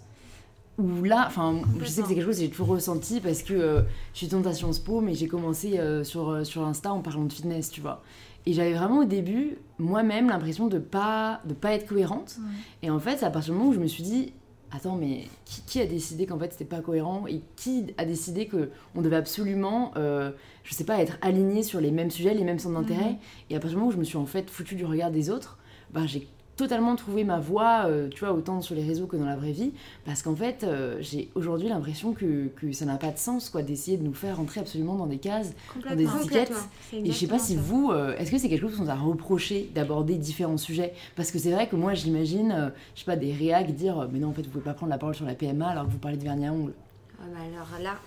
[0.78, 3.54] Où là, enfin, je sais que c'est quelque chose que j'ai toujours ressenti parce que
[3.54, 3.80] euh,
[4.12, 7.00] je suis étudiante à Sciences Po, mais j'ai commencé euh, sur, euh, sur Insta en
[7.00, 8.02] parlant de fitness, tu vois.
[8.44, 12.36] Et j'avais vraiment au début, moi-même, l'impression de pas, de pas être cohérente.
[12.38, 12.54] Ouais.
[12.82, 14.34] Et en fait, c'est à partir du moment où je me suis dit,
[14.70, 18.46] attends, mais qui, qui a décidé qu'en fait c'était pas cohérent Et qui a décidé
[18.46, 20.30] que on devait absolument, euh,
[20.64, 23.16] je sais pas, être aligné sur les mêmes sujets, les mêmes centres d'intérêt?
[23.50, 25.30] Et à partir du moment où je me suis en fait foutu du regard des
[25.30, 25.58] autres,
[25.92, 29.26] bah, j'ai totalement trouvé ma voie, euh, tu vois, autant sur les réseaux que dans
[29.26, 29.72] la vraie vie,
[30.04, 33.62] parce qu'en fait, euh, j'ai aujourd'hui l'impression que, que ça n'a pas de sens, quoi,
[33.62, 35.52] d'essayer de nous faire rentrer absolument dans des cases,
[35.88, 36.52] dans des étiquettes.
[36.92, 38.94] Et je sais pas si vous, euh, est-ce que c'est quelque chose qu'on vous a
[38.94, 40.94] reproché d'aborder différents sujets?
[41.14, 44.28] Parce que c'est vrai que moi, j'imagine, je sais pas, des réacs dire, mais non,
[44.28, 46.16] en fait, vous pouvez pas prendre la parole sur la PMA alors que vous parlez
[46.16, 46.72] de vernis à ongles.
[47.20, 47.98] Ah bah alors là,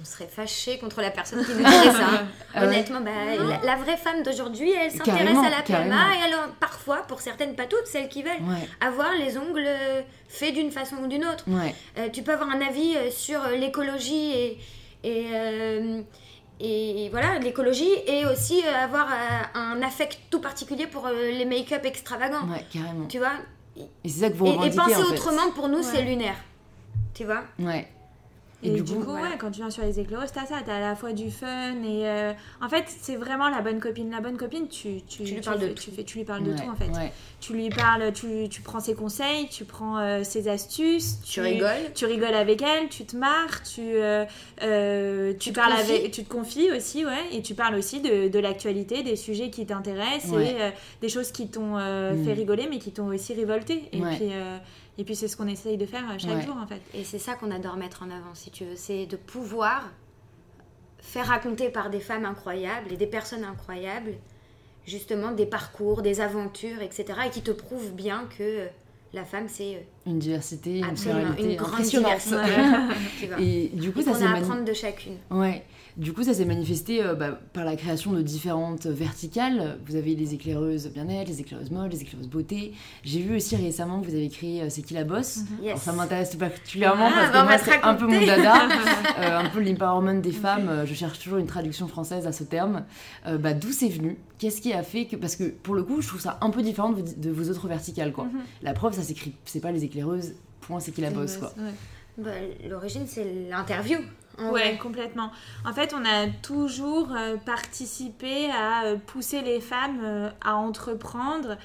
[0.00, 1.98] on serait fâché contre la personne qui nous dirait ça.
[2.12, 2.26] hein.
[2.54, 2.66] Ah ouais.
[2.68, 6.98] Honnêtement, bah, la, la vraie femme d'aujourd'hui, elle s'intéresse à la PMA et alors parfois,
[7.08, 10.96] pour certaines, pas toutes, celles qui veulent Ouais, avoir les ongles euh, faits d'une façon
[11.02, 11.44] ou d'une autre.
[11.48, 14.58] ouais, Euh, tu peux avoir un avis euh, sur l'écologie et,
[15.02, 16.00] et, euh,
[16.60, 19.08] et voilà l'écologie et aussi avoir
[19.54, 22.46] un affect tout particulier pour les make-up extravagants.
[22.48, 23.06] ouais, carrément.
[23.06, 23.32] Tu vois?
[23.76, 25.12] Et c'est ça que vous et, et revendiquez, penser en fait.
[25.12, 26.34] autrement pour nous, c'est lunaire.
[27.14, 27.42] Tu vois?
[27.60, 27.88] Ouais.
[28.64, 29.22] Et, du, coup, voilà.
[29.28, 31.74] ouais, quand tu viens sur les éclaireuses, t'as ça, t'as à la fois du fun
[31.84, 34.10] et euh, en fait, c'est vraiment la bonne copine.
[34.10, 35.82] La bonne copine, tu, tu, Tu lui parles de fais, tout.
[35.84, 36.88] tu, fais, tu lui parles de tout en fait.
[36.90, 37.12] ouais.
[37.38, 41.68] Tu lui parles, tu, tu prends ses conseils, tu prends euh, ses astuces, Tu rigoles.
[41.94, 44.24] tu rigoles avec elle, tu te marres, tu, euh,
[45.38, 45.90] tu, parles confies.
[45.92, 49.50] avec, tu te confies aussi, ouais, et tu parles aussi de, de l'actualité, des sujets
[49.50, 50.50] qui t'intéressent Ouais.
[50.50, 52.24] et des choses qui t'ont euh, Mm.
[52.24, 53.84] fait rigoler, mais qui t'ont aussi révolté.
[53.92, 54.30] Et puis,
[54.98, 56.42] et puis c'est ce qu'on essaye de faire euh, chaque Ouais.
[56.44, 56.82] jour en fait.
[56.92, 58.76] Et c'est ça qu'on adore mettre en avant, si tu veux.
[58.76, 59.88] C'est de pouvoir
[61.00, 64.14] faire raconter par des femmes incroyables et des personnes incroyables,
[64.86, 67.04] justement, des parcours, des aventures, etc.
[67.26, 68.66] Et qui te prouvent bien que euh,
[69.14, 70.84] la femme, c'est euh, Une diversité, une
[71.38, 72.18] une grande impressionnante.
[72.18, 72.36] diversité.
[73.20, 73.40] tu vois.
[73.40, 75.16] Et du coup, Et ça qu'on s'est a à apprendre de chacune.
[75.30, 75.64] Ouais.
[75.98, 79.78] Du coup, ça s'est manifesté euh, bah, par la création de différentes verticales.
[79.84, 82.72] Vous avez les éclaireuses bien-être, les éclaireuses mode, les éclaireuses beauté.
[83.02, 85.70] J'ai vu aussi récemment que vous avez créé euh, C'est qui la bosse Yes.
[85.70, 88.68] Alors, ça m'intéresse particulièrement Ah, parce bah, que moi, c'est un peu mon dada,
[89.18, 90.84] euh, un peu l'empowerment des femmes.
[90.86, 92.84] Je cherche toujours une traduction française à ce terme.
[93.26, 94.18] Bah, D'où c'est venu?
[94.38, 95.16] Qu'est-ce qui a fait que.
[95.16, 97.50] Parce que pour le coup, je trouve ça un peu différent de vos, de vos
[97.50, 98.12] autres verticales.
[98.12, 98.26] Quoi.
[98.26, 98.40] Mhm.
[98.62, 99.34] La preuve, ça s'écrit.
[99.46, 101.38] C'est pas les éclaireuses, point, c'est qui la bosse.
[101.38, 101.52] Quoi.
[101.58, 101.72] ouais.
[102.18, 102.30] Bah,
[102.68, 103.98] L'origine, c'est l'interview.
[104.38, 105.30] Ouais, complètement.
[105.64, 111.56] En fait, on a toujours euh, participé à euh, pousser les femmes euh, à entreprendre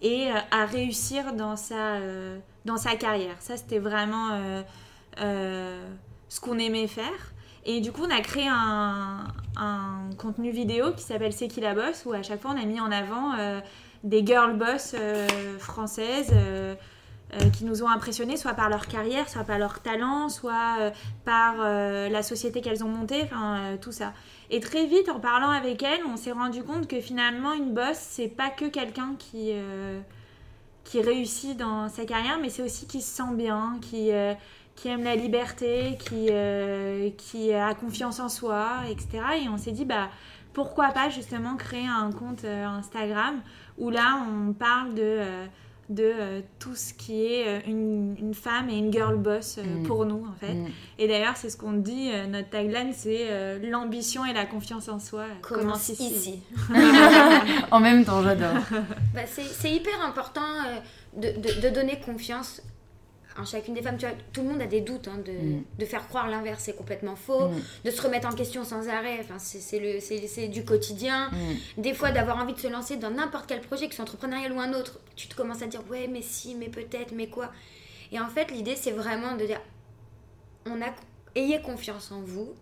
[0.00, 1.98] et à réussir dans sa,
[2.64, 3.36] dans sa carrière.
[3.38, 4.30] Ça, c'était vraiment
[5.16, 7.32] ce qu'on aimait faire.
[7.64, 9.28] Et du coup, on a créé un,
[10.18, 12.80] contenu vidéo qui s'appelle C'est qui la boss, où à chaque fois, on a mis
[12.80, 13.36] en avant
[14.02, 14.96] des girl boss
[15.60, 16.34] françaises.
[17.34, 20.90] Euh, qui nous ont impressionnés, soit par leur carrière, soit par leur talent, soit euh,
[21.24, 24.12] par euh, la société qu'elles ont montée, enfin tout ça.
[24.50, 27.96] Et très vite, en parlant avec elles, on s'est rendu compte que finalement, une boss,
[27.96, 29.52] c'est pas que quelqu'un qui,
[30.84, 34.10] qui réussit dans sa carrière, mais c'est aussi qui se sent bien, qui,
[34.76, 36.28] qui aime la liberté, qui,
[37.16, 39.24] qui a confiance en soi, etc.
[39.42, 40.10] Et on s'est dit, bah,
[40.52, 43.40] pourquoi pas justement créer un compte Instagram
[43.78, 45.46] où là, on parle de.
[45.94, 49.62] De euh, tout ce qui est euh, une, une femme et une girl boss euh,
[49.62, 49.82] Mm.
[49.84, 50.54] pour nous en fait.
[50.54, 50.66] Mm.
[50.98, 54.88] Et d'ailleurs, c'est ce qu'on dit, euh, notre tagline, c'est euh, l'ambition et la confiance
[54.88, 56.42] en soi Commence commencent ici.
[57.70, 58.54] en même temps, j'adore.
[59.14, 60.80] Bah, c'est c'est hyper important euh,
[61.20, 62.62] de, de- de donner confiance
[63.38, 63.96] en chacune des femmes.
[63.96, 65.08] Tu vois, tout le monde a des doutes.
[65.08, 65.62] hein, de, Mm.
[65.78, 67.48] de faire croire l'inverse, c'est complètement faux.
[67.48, 67.60] Mm.
[67.84, 71.30] De se remettre en question sans arrêt, enfin, c'est- c'est le- c'est c'est du quotidien.
[71.76, 71.82] Mm.
[71.82, 74.52] Des fois, d'avoir envie de se lancer dans n'importe quel projet, que ce soit entrepreneurial
[74.52, 77.50] ou un autre, tu te commences à dire ouais, mais si, mais peut-être, mais quoi.
[78.12, 79.60] Et en fait, l'idée, c'est vraiment de dire
[80.66, 80.94] on a,
[81.34, 82.52] ayez confiance en vous.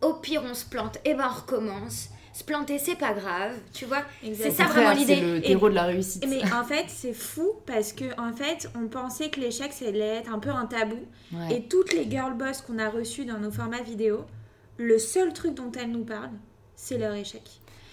[0.00, 2.08] Au pire, on se plante, et ben on recommence.
[2.32, 4.02] Se planter, c'est pas grave, tu vois.
[4.34, 5.16] C'est ça vraiment l'idée.
[5.16, 6.24] C'est le Et- terreau de la réussite.
[6.28, 10.00] Mais en fait, c'est fou parce que en fait, on pensait que l'échec, ça allait
[10.00, 10.98] être un peu un tabou.
[11.32, 11.56] Ouais.
[11.56, 14.24] Et toutes les girl boss qu'on a reçues dans nos formats vidéo,
[14.78, 16.30] le seul truc dont elles nous parlent,
[16.74, 17.42] c'est leur échec.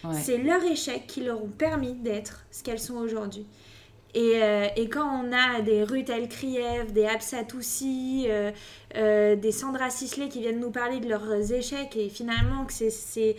[0.06, 0.14] Ouais.
[0.14, 3.46] C'est leur échec qui leur ont permis d'être ce qu'elles sont aujourd'hui.
[4.16, 8.50] Et, euh, et quand on a des Ruth El Kriev, des Absa Toussi, euh,
[8.96, 13.36] euh, des Sandra Sisley qui viennent nous parler de leurs échecs et finalement que c'est-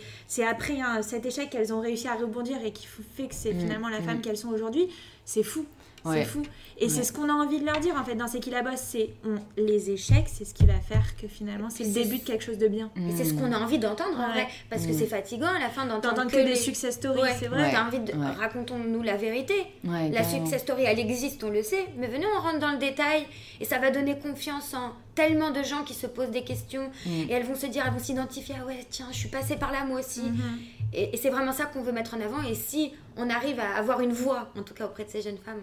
[0.47, 3.59] après hein, cet échec qu'elles ont réussi à rebondir et qui fait que c'est Mm,
[3.59, 4.03] finalement la mm.
[4.03, 4.87] femme qu'elles sont aujourd'hui,
[5.25, 5.65] c'est fou.
[6.05, 6.19] Ouais.
[6.23, 6.41] C'est fou.
[6.77, 6.89] Et Ouais.
[6.89, 8.79] c'est ce qu'on a envie de leur dire en fait dans C'est qui la bosse,
[8.79, 12.23] c'est on- les échecs, c'est ce qui va faire que finalement c'est le début de
[12.23, 12.89] quelque chose de bien.
[12.97, 14.47] Et c'est ce qu'on a envie d'entendre en vrai.
[14.69, 14.97] Parce que Mm.
[14.97, 17.35] c'est fatigant à la fin d'entendre D'entendre que, des success stories, Ouais.
[17.39, 17.63] c'est vrai.
[17.65, 17.71] Ouais.
[17.71, 18.31] T'as envie de Ouais.
[18.39, 19.53] racontons-nous la vérité.
[19.83, 22.77] Ouais, La success story, elle existe, on le sait, mais venez, on rentre dans le
[22.79, 23.25] détail
[23.59, 27.09] et ça va donner confiance en tellement de gens qui se posent des questions Mm.
[27.29, 29.71] et elles vont se dire, elles vont s'identifier, ah ouais, tiens, je suis passée par
[29.71, 30.21] là moi aussi.
[30.21, 30.59] Mhm.
[30.93, 32.41] Et, et c'est vraiment ça qu'on veut mettre en avant.
[32.49, 35.37] Et si on arrive à avoir une voix, en tout cas auprès de ces jeunes
[35.37, 35.61] femmes,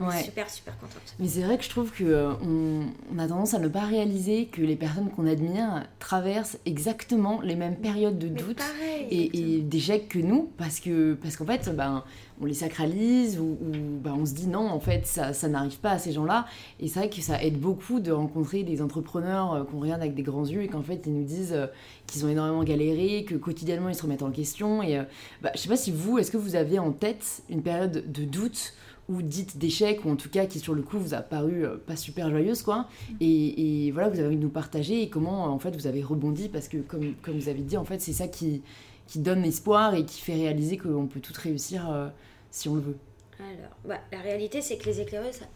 [0.00, 0.20] on Ouais.
[0.20, 1.00] est super, super contente.
[1.18, 4.46] Mais c'est vrai que je trouve que euh, on, a tendance à ne pas réaliser
[4.46, 9.06] que les personnes qu'on admire traversent exactement les mêmes périodes de doute pareil.
[9.10, 12.04] et, et d'échecs que nous, parce que parce qu'en fait, ben,
[12.42, 13.70] on les sacralise ou, ou,
[14.02, 16.46] ben, on se dit non, en fait, ça, ça n'arrive pas à ces gens-là.
[16.80, 20.14] Et c'est vrai que ça aide beaucoup de rencontrer des entrepreneurs euh, qu'on regarde avec
[20.14, 21.66] des grands yeux et qu'en fait, ils nous disent euh,
[22.06, 24.82] qu'ils ont énormément galéré, que quotidiennement, ils se remettent en question.
[24.82, 25.00] Et
[25.42, 28.24] bah, je sais pas si vous, est-ce que vous avez en tête une période de
[28.24, 28.72] doute
[29.10, 31.76] ou dite d'échec, ou en tout cas qui sur le coup vous a paru euh,
[31.76, 32.88] pas super joyeuse, quoi.
[33.20, 36.02] Et, et voilà, vous avez envie de nous partager et comment en fait vous avez
[36.02, 38.62] rebondi, parce que comme, comme vous avez dit, en fait, c'est ça qui,
[39.06, 42.08] qui donne espoir et qui fait réaliser qu'on peut tout réussir euh,
[42.50, 42.96] si on le veut.
[43.40, 45.46] Alors, bah, la réalité, c'est que les éclaireuses, ça,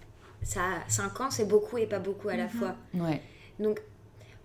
[0.43, 2.51] ça a 5 ans, c'est beaucoup et pas beaucoup à la Mhm.
[2.51, 2.75] fois.
[2.95, 3.21] Ouais,
[3.61, 3.81] Donc,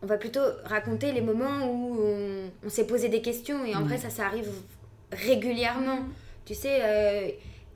[0.03, 3.79] on va plutôt raconter les moments où on, on s'est posé des questions et en
[3.81, 3.87] Mhm.
[3.87, 4.49] vrai, ça, ça arrive
[5.11, 5.99] régulièrement.
[6.45, 7.29] Tu sais, euh,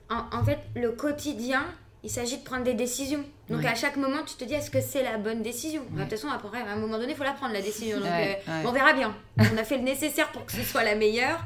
[0.09, 1.65] en, en fait, le quotidien,
[2.03, 3.23] il s'agit de prendre des décisions.
[3.49, 3.67] Donc, Ouais.
[3.67, 6.19] à chaque moment, tu te dis, est-ce que c'est la bonne décision Bah, De toute
[6.19, 7.97] façon, après, à un moment donné, il faut la prendre, la décision.
[7.97, 8.67] Donc, Ouais, euh, ouais.
[8.67, 9.15] on verra bien.
[9.39, 11.43] On a fait le nécessaire pour que ce soit la meilleure.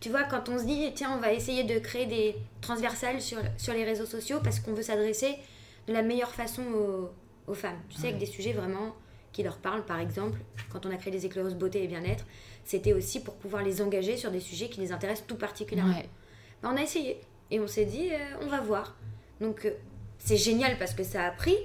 [0.00, 3.38] Tu vois, quand on se dit, tiens, on va essayer de créer des transversales sur,
[3.58, 5.36] sur les réseaux sociaux parce qu'on veut s'adresser
[5.86, 7.10] de la meilleure façon aux,
[7.50, 7.78] aux femmes.
[7.90, 8.94] Tu sais, avec des sujets vraiment
[9.32, 9.84] qui leur parlent.
[9.84, 10.38] Par exemple,
[10.72, 12.24] quand on a créé les éclaireuses beauté et bien-être,
[12.64, 15.94] c'était aussi pour pouvoir les engager sur des sujets qui les intéressent tout particulièrement.
[15.94, 16.08] ouais,
[16.62, 18.96] Bah, on a essayé et on s'est dit, euh, on va voir.
[19.40, 19.70] Donc, euh,
[20.18, 21.56] c'est génial parce que ça a pris,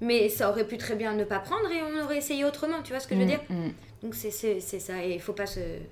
[0.00, 2.82] mais ça aurait pu très bien ne pas prendre et on aurait essayé autrement.
[2.82, 3.68] Tu vois ce que je veux Mm, dire mm.
[4.02, 5.04] Donc, c'est ça.
[5.04, 5.46] Et il faut pas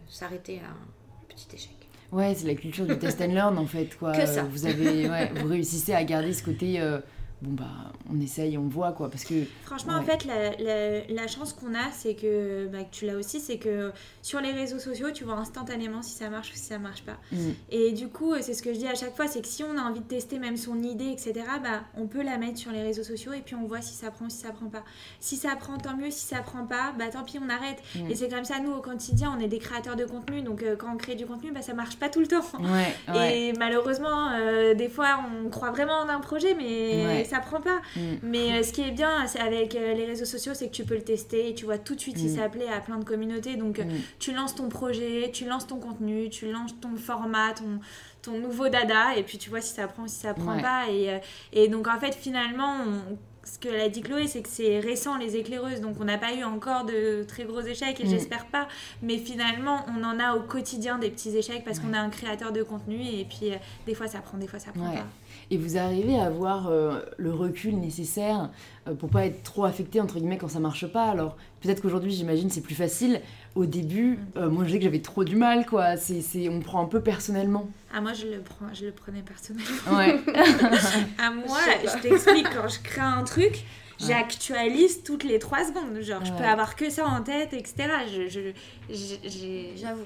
[0.09, 1.71] s'arrêter à un petit échec.
[2.13, 4.11] Ouais, c'est la culture du test and learn en fait quoi.
[4.13, 4.43] Que ça.
[4.43, 6.81] Vous avez, ouais, vous réussissez à garder ce côté.
[6.81, 6.99] euh,
[7.41, 9.45] bon bah, on essaye, on voit quoi, parce que.
[9.65, 13.15] Franchement, en fait, la, la- la chance qu'on a, c'est que, bah, que tu l'as
[13.17, 16.65] aussi, c'est que sur les réseaux sociaux, tu vois instantanément si ça marche ou si
[16.65, 17.17] ça marche pas.
[17.33, 19.63] mm, Et du coup, c'est ce que je dis à chaque fois, c'est que si
[19.65, 22.71] on a envie de tester même son idée, etc., bah, on peut la mettre sur
[22.73, 24.85] les réseaux sociaux et puis on voit si ça prend ou si ça prend pas.
[25.21, 26.11] Si ça prend, tant mieux.
[26.11, 27.79] Si ça prend pas, bah tant pis, on arrête.
[27.95, 28.11] Mm.
[28.11, 30.77] Et c'est comme ça, nous, au quotidien, on est des créateurs de contenu, donc euh,
[30.77, 32.45] quand on crée du contenu, bah, ça marche pas tout le temps.
[32.61, 33.39] Ouais, ouais.
[33.41, 37.25] Et malheureusement, euh, des fois, on croit vraiment en un projet, mais Ouais.
[37.25, 37.81] ça prend pas.
[37.97, 38.01] mm.
[38.23, 40.85] Mais euh, ce qui est bien c'est avec euh, les réseaux sociaux, c'est que tu
[40.85, 43.05] peux le tester et tu vois tout de suite si ça plaît à plein de
[43.05, 43.57] communautés.
[43.57, 43.85] Donc euh.
[44.19, 47.81] Tu lances ton projet, tu lances ton contenu, tu lances ton format, ton,
[48.23, 50.63] ton nouveau dada, et puis tu vois si ça prend ou si ça prend Ouais.
[50.63, 50.89] pas.
[50.91, 51.19] Et, euh,
[51.53, 55.17] et donc en fait, finalement, on- ce que l'a dit Chloé, c'est que c'est récent
[55.17, 58.11] les éclaireuses, donc on n'a pas eu encore de très gros échecs, et Mm.
[58.11, 58.69] j'espère pas.
[59.03, 61.85] Mais finalement, on en a au quotidien des petits échecs parce Ouais.
[61.87, 64.59] qu'on a un créateur de contenu, et puis euh, des fois ça prend, des fois
[64.59, 64.97] ça prend Ouais.
[64.99, 65.07] pas.
[65.51, 68.51] Et vous arrivez à avoir euh, le recul nécessaire
[68.87, 71.05] euh, pour pas être trop affecté entre guillemets quand ça marche pas.
[71.11, 73.21] Alors peut-être qu'aujourd'hui j'imagine c'est plus facile.
[73.57, 75.97] Au début, euh, moi je sais que j'avais trop du mal quoi.
[75.97, 77.69] C'est, c'est, on prend un peu personnellement.
[77.93, 79.97] Ah, moi je le, prends, je le prenais personnellement.
[79.99, 80.21] Ouais.
[81.19, 83.65] À moi, Je t'explique, quand je crée un truc,
[84.01, 84.07] Ouais.
[84.07, 86.01] j'actualise toutes les 3 secondes.
[86.01, 87.75] Genre, je peux avoir que ça en tête, etc.
[88.11, 88.41] Je, je,
[88.89, 90.05] j'ai- j'ai- J'avoue.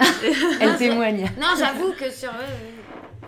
[0.60, 1.30] Elle témoigne.
[1.40, 2.30] Non, j'avoue que sur.
[2.30, 2.42] euh,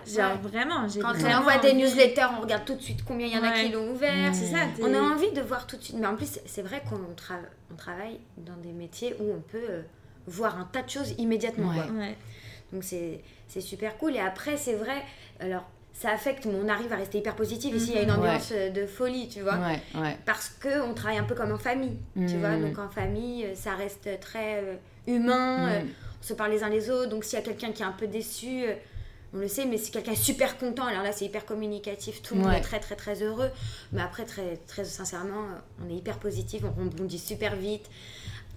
[0.05, 0.49] Genre, ouais.
[0.49, 3.37] vraiment, j'ai Quand on envoie des newsletters, on regarde tout de suite combien il y
[3.37, 3.63] en a Ouais.
[3.65, 4.33] qui l'ont ouvert.
[4.35, 5.95] C'est ça, On a envie de voir tout de suite.
[5.97, 7.39] Mais en plus, c'est- vrai qu'on tra-
[7.71, 9.81] on travaille dans des métiers où on peut euh,
[10.27, 11.69] voir un tas de choses immédiatement.
[11.69, 11.75] Ouais.
[11.87, 11.95] quoi.
[11.95, 12.17] Ouais.
[12.73, 14.15] Donc c'est c'est super cool.
[14.15, 15.03] Et après, c'est vrai,
[15.39, 17.73] alors ça affecte, mais on arrive à rester hyper positif.
[17.73, 18.17] Ici, il y a une Mhm.
[18.19, 19.55] ambiance euh, de folie, tu vois.
[19.55, 20.17] Ouais, ouais.
[20.25, 22.39] Parce qu'on travaille un peu comme en famille, tu Mhm.
[22.39, 22.57] vois.
[22.57, 24.75] Donc en famille, ça reste très euh,
[25.07, 25.69] humain.
[25.69, 25.87] euh, Mm.
[26.23, 27.09] On se parle les uns les autres.
[27.09, 28.75] Donc s'il y a quelqu'un qui est un peu déçu, euh,
[29.33, 32.35] on le sait, mais si quelqu'un est super content, alors là c'est hyper communicatif, tout
[32.35, 33.49] le monde est très très très heureux.
[33.91, 37.89] Mais après, très, très sincèrement, euh, on est hyper positif, on rebondit super vite.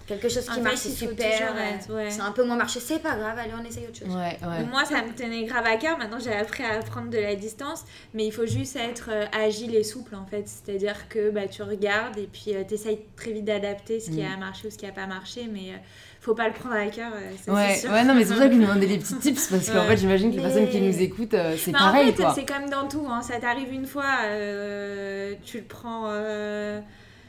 [0.07, 1.53] Quelque chose qui En marche c'est super.
[1.55, 2.09] euh, ouais.
[2.09, 4.07] C'est un peu moins marché, c'est pas grave, allez, on essaye autre chose.
[4.15, 4.63] Ouais, ouais.
[4.71, 5.97] Moi, ça me tenait grave à cœur.
[5.97, 7.83] Maintenant, j'ai appris à prendre de la distance.
[8.13, 10.45] Mais il faut juste être euh, agile et souple, en fait.
[10.47, 14.33] C'est-à-dire que bah, tu regardes et puis tu essayes très vite d'adapter ce qui Mm.
[14.33, 15.47] a marché ou ce qui a pas marché.
[15.51, 15.77] Mais euh,
[16.21, 17.91] faut pas le prendre à cœur, euh, ça, Ouais, sûr.
[17.91, 19.81] ouais, non, mais c'est pour ça que je vous demandais les petits tips parce qu'en
[19.81, 19.87] Ouais.
[19.87, 22.23] fait, j'imagine que les Mais- personnes qui nous écoutent, euh, c'est Mais pareil en fait,
[22.41, 23.05] c'est comme dans tout.
[23.09, 23.21] hein.
[23.21, 26.05] Ça t'arrive une fois, euh, tu le prends.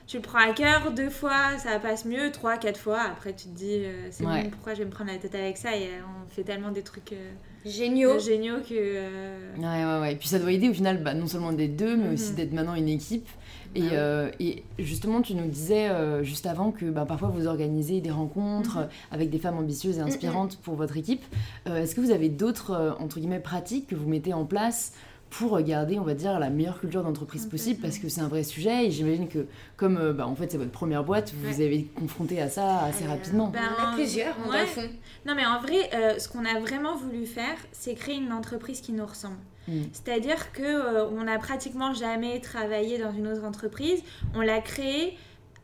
[0.08, 3.44] Tu le prends à cœur, deux fois, ça passe mieux, trois, quatre fois, après tu
[3.48, 4.44] te dis, euh, c'est Ouais.
[4.44, 5.76] bon, pourquoi je vais me prendre la tête avec ça?
[5.76, 7.30] Et euh, on fait tellement des trucs euh,
[7.66, 8.18] Géniaux.
[8.18, 8.72] géniaux que...
[8.74, 10.12] euh, Ouais, ouais, ouais.
[10.14, 12.36] Et puis ça doit aider au final, bah, non seulement des deux, mais aussi Mhm.
[12.36, 13.28] d'être maintenant une équipe.
[13.74, 13.90] Et, Ah oui.
[13.92, 18.10] euh, et justement, tu nous disais euh, juste avant que bah, parfois vous organisez des
[18.10, 18.88] rencontres Mhm.
[19.10, 21.22] avec des femmes ambitieuses et inspirantes pour votre équipe.
[21.68, 24.94] Euh, Est-ce que vous avez d'autres, euh, entre guillemets, pratiques que vous mettez en place
[25.30, 28.42] pour garder, on va dire, la meilleure culture d'entreprise possible Parce que c'est un vrai
[28.42, 31.64] sujet et j'imagine que, comme euh, bah, en fait c'est votre première boîte, vous Ouais.
[31.64, 33.48] avez confronté à ça assez Euh, rapidement.
[33.48, 34.64] Ben, on en a plusieurs, on ouais.
[34.66, 34.88] fond.
[35.26, 38.80] Non, mais en vrai, euh, ce qu'on a vraiment voulu faire, c'est créer une entreprise
[38.80, 39.36] qui nous ressemble.
[39.68, 39.82] Mm.
[39.92, 44.02] C'est-à-dire que euh, on n'a pratiquement jamais travaillé dans une autre entreprise.
[44.34, 45.16] On l'a créée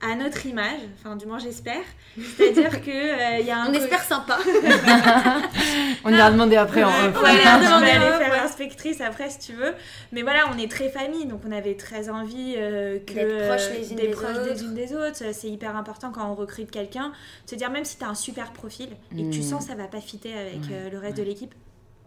[0.06, 1.82] à notre image, enfin du moins j'espère.
[2.36, 4.38] C'est-à-dire que euh, y a un On espère sympa.
[6.04, 7.12] On ira demander après en off.
[7.14, 9.72] voilà, on aller est faire l'inspectrice après si tu veux.
[10.12, 13.70] Mais voilà, on est très famille, donc on avait très envie euh, que D'être proches
[13.78, 15.22] les unes des proches des unes des autres.
[15.32, 17.08] C'est hyper important quand on recrute quelqu'un,
[17.44, 19.42] de se dire même si tu as un super profil et que tu Mm.
[19.42, 21.54] sens que ça va pas fitter avec Ouais, euh, le reste de l'équipe,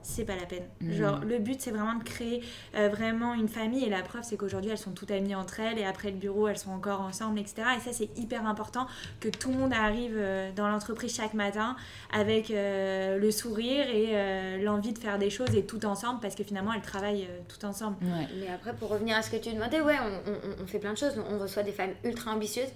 [0.07, 0.63] c'est pas la peine.
[0.81, 0.91] Mm.
[0.93, 2.43] Genre, le but, c'est vraiment de créer
[2.75, 3.83] euh, vraiment une famille.
[3.83, 5.77] Et la preuve, c'est qu'aujourd'hui, elles sont toutes amies entre elles.
[5.77, 7.63] Et après le bureau, elles sont encore ensemble, etc.
[7.77, 8.87] Et ça, c'est hyper important
[9.19, 11.75] que tout le monde arrive euh, dans l'entreprise chaque matin
[12.11, 16.19] avec euh, le sourire et euh, l'envie de faire des choses et tout ensemble.
[16.21, 17.97] Parce que finalement, elles travaillent euh, tout ensemble.
[18.03, 18.27] Ouais.
[18.39, 20.93] Mais après, pour revenir à ce que tu demandais, ouais, on, on- on fait plein
[20.93, 21.13] de choses.
[21.29, 22.69] On reçoit des femmes ultra ambitieuses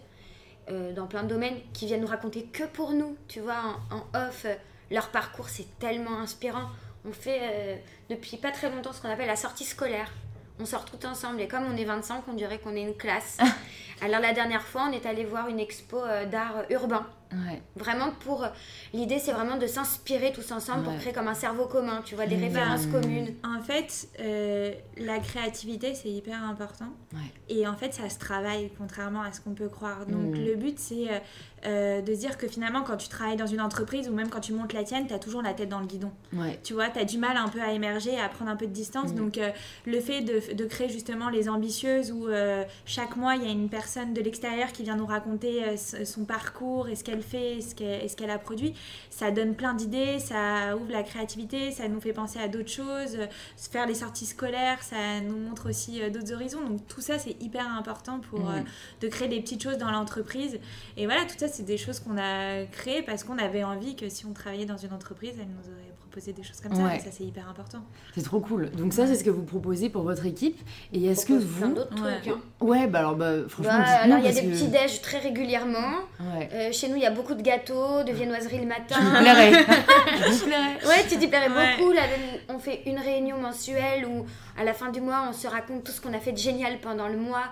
[0.70, 3.96] euh, dans plein de domaines qui viennent nous raconter que pour nous, tu vois, en,
[3.98, 4.46] en off.
[4.92, 6.68] leur parcours, c'est tellement inspirant.
[7.08, 7.76] On fait euh,
[8.10, 10.12] depuis pas très longtemps ce qu'on appelle la sortie scolaire.
[10.60, 13.38] On sort tout ensemble et comme on est 25, on dirait qu'on est une classe.
[14.02, 17.08] Alors la dernière fois, on est allé voir une expo euh, d'art urbain.
[17.32, 17.62] Ouais.
[17.76, 18.46] Vraiment pour...
[18.94, 20.94] L'idée, c'est vraiment de s'inspirer tous ensemble Ouais.
[20.94, 22.44] pour créer comme un cerveau commun, tu vois, des Mmh.
[22.44, 23.34] références communes.
[23.44, 26.90] En fait, euh, la créativité, c'est hyper important.
[27.14, 27.20] Ouais.
[27.50, 30.06] Et en fait, ça se travaille, contrairement à ce qu'on peut croire.
[30.06, 30.46] Donc, Mm.
[30.46, 31.20] le but, c'est euh,
[31.66, 34.40] euh, de se dire que finalement, quand tu travailles dans une entreprise ou même quand
[34.40, 36.12] tu montes la tienne, tu as toujours la tête dans le guidon.
[36.34, 36.60] Ouais.
[36.64, 38.74] Tu vois, tu as du mal un peu à émerger, à prendre un peu de
[38.74, 39.12] distance.
[39.12, 39.16] Mm.
[39.16, 39.52] Donc, euh,
[39.86, 43.52] le fait de, de créer justement les ambitieuses où euh, chaque mois, il y a
[43.52, 47.58] une personne de l'extérieur qui vient nous raconter euh, son parcours et ce qu'elle fait
[47.58, 48.74] et ce qu'elle et ce qu'elle a produit,
[49.10, 53.16] ça donne plein d'idées, ça ouvre la créativité, ça nous fait penser à d'autres choses.
[53.16, 53.28] euh,
[53.72, 56.62] faire les sorties scolaires, ça nous montre aussi euh, d'autres horizons.
[56.68, 58.48] Donc, tout ça, c'est hyper important pour Mm.
[58.50, 58.62] euh,
[59.02, 60.60] de créer des petites choses dans l'entreprise.
[60.98, 64.10] Et voilà, tout ça, c'est des choses qu'on a créées parce qu'on avait envie que
[64.10, 66.82] si on travaillait dans une entreprise, elle nous aurait proposé des choses comme ça.
[66.82, 66.98] Ouais.
[66.98, 67.80] Et ça, c'est hyper important.
[68.14, 68.70] C'est trop cool.
[68.72, 70.60] Donc ça, c'est ce que vous proposez pour votre équipe.
[70.94, 71.74] Et est-ce que propose plein vous...
[71.76, 72.20] d'autres Ouais.
[72.22, 72.34] trucs.
[72.34, 72.40] hein.
[72.60, 75.20] Ouais, bah alors, bah, franchement, Bah, alors il y a des que- petits déj très
[75.20, 76.00] régulièrement.
[76.20, 76.50] Ouais.
[76.54, 78.96] Euh, chez nous, il y a beaucoup de gâteaux, de viennoiseries le matin.
[79.00, 79.52] Vous plairais.
[80.28, 80.86] Je vous plairais.
[80.86, 81.78] Ouais, tu t'y plairais Ouais.
[81.78, 81.92] beaucoup.
[81.94, 82.02] Là,
[82.50, 84.26] on fait une réunion mensuelle où,
[84.60, 86.80] à la fin du mois, on se raconte tout ce qu'on a fait de génial
[86.82, 87.44] pendant le mois.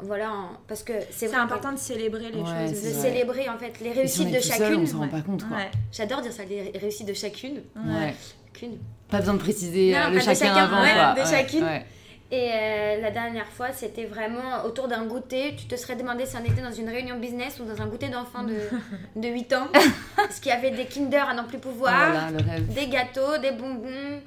[0.00, 2.82] Voilà, en- parce que c'est important de célébrer les Ouais, choses.
[2.82, 3.00] de vrai.
[3.10, 4.80] célébrer en fait les si réussites de seul, chacune.
[4.82, 5.42] on s'en rend pas compte.
[5.44, 5.70] Ouais.
[5.92, 7.62] J'adore dire ça, les réussites de chacune.
[7.76, 8.14] Ouais.
[8.52, 8.78] Chacune.
[9.08, 11.14] Pas besoin de préciser Non, euh, le chacun chacun, avant, ouais, quoi.
[11.14, 11.64] de Ouais, chacune.
[11.64, 11.86] ouais.
[12.32, 15.54] Et euh, la dernière fois, c'était vraiment autour d'un goûter.
[15.56, 18.08] Tu te serais demandé si on était dans une réunion business ou dans un goûter
[18.08, 18.56] d'enfants de,
[19.20, 19.68] de 8 ans.
[20.16, 22.66] Parce qu'il y avait des Kinder à n'en plus pouvoir, Voilà, le rêve.
[22.74, 24.20] des gâteaux, des bonbons,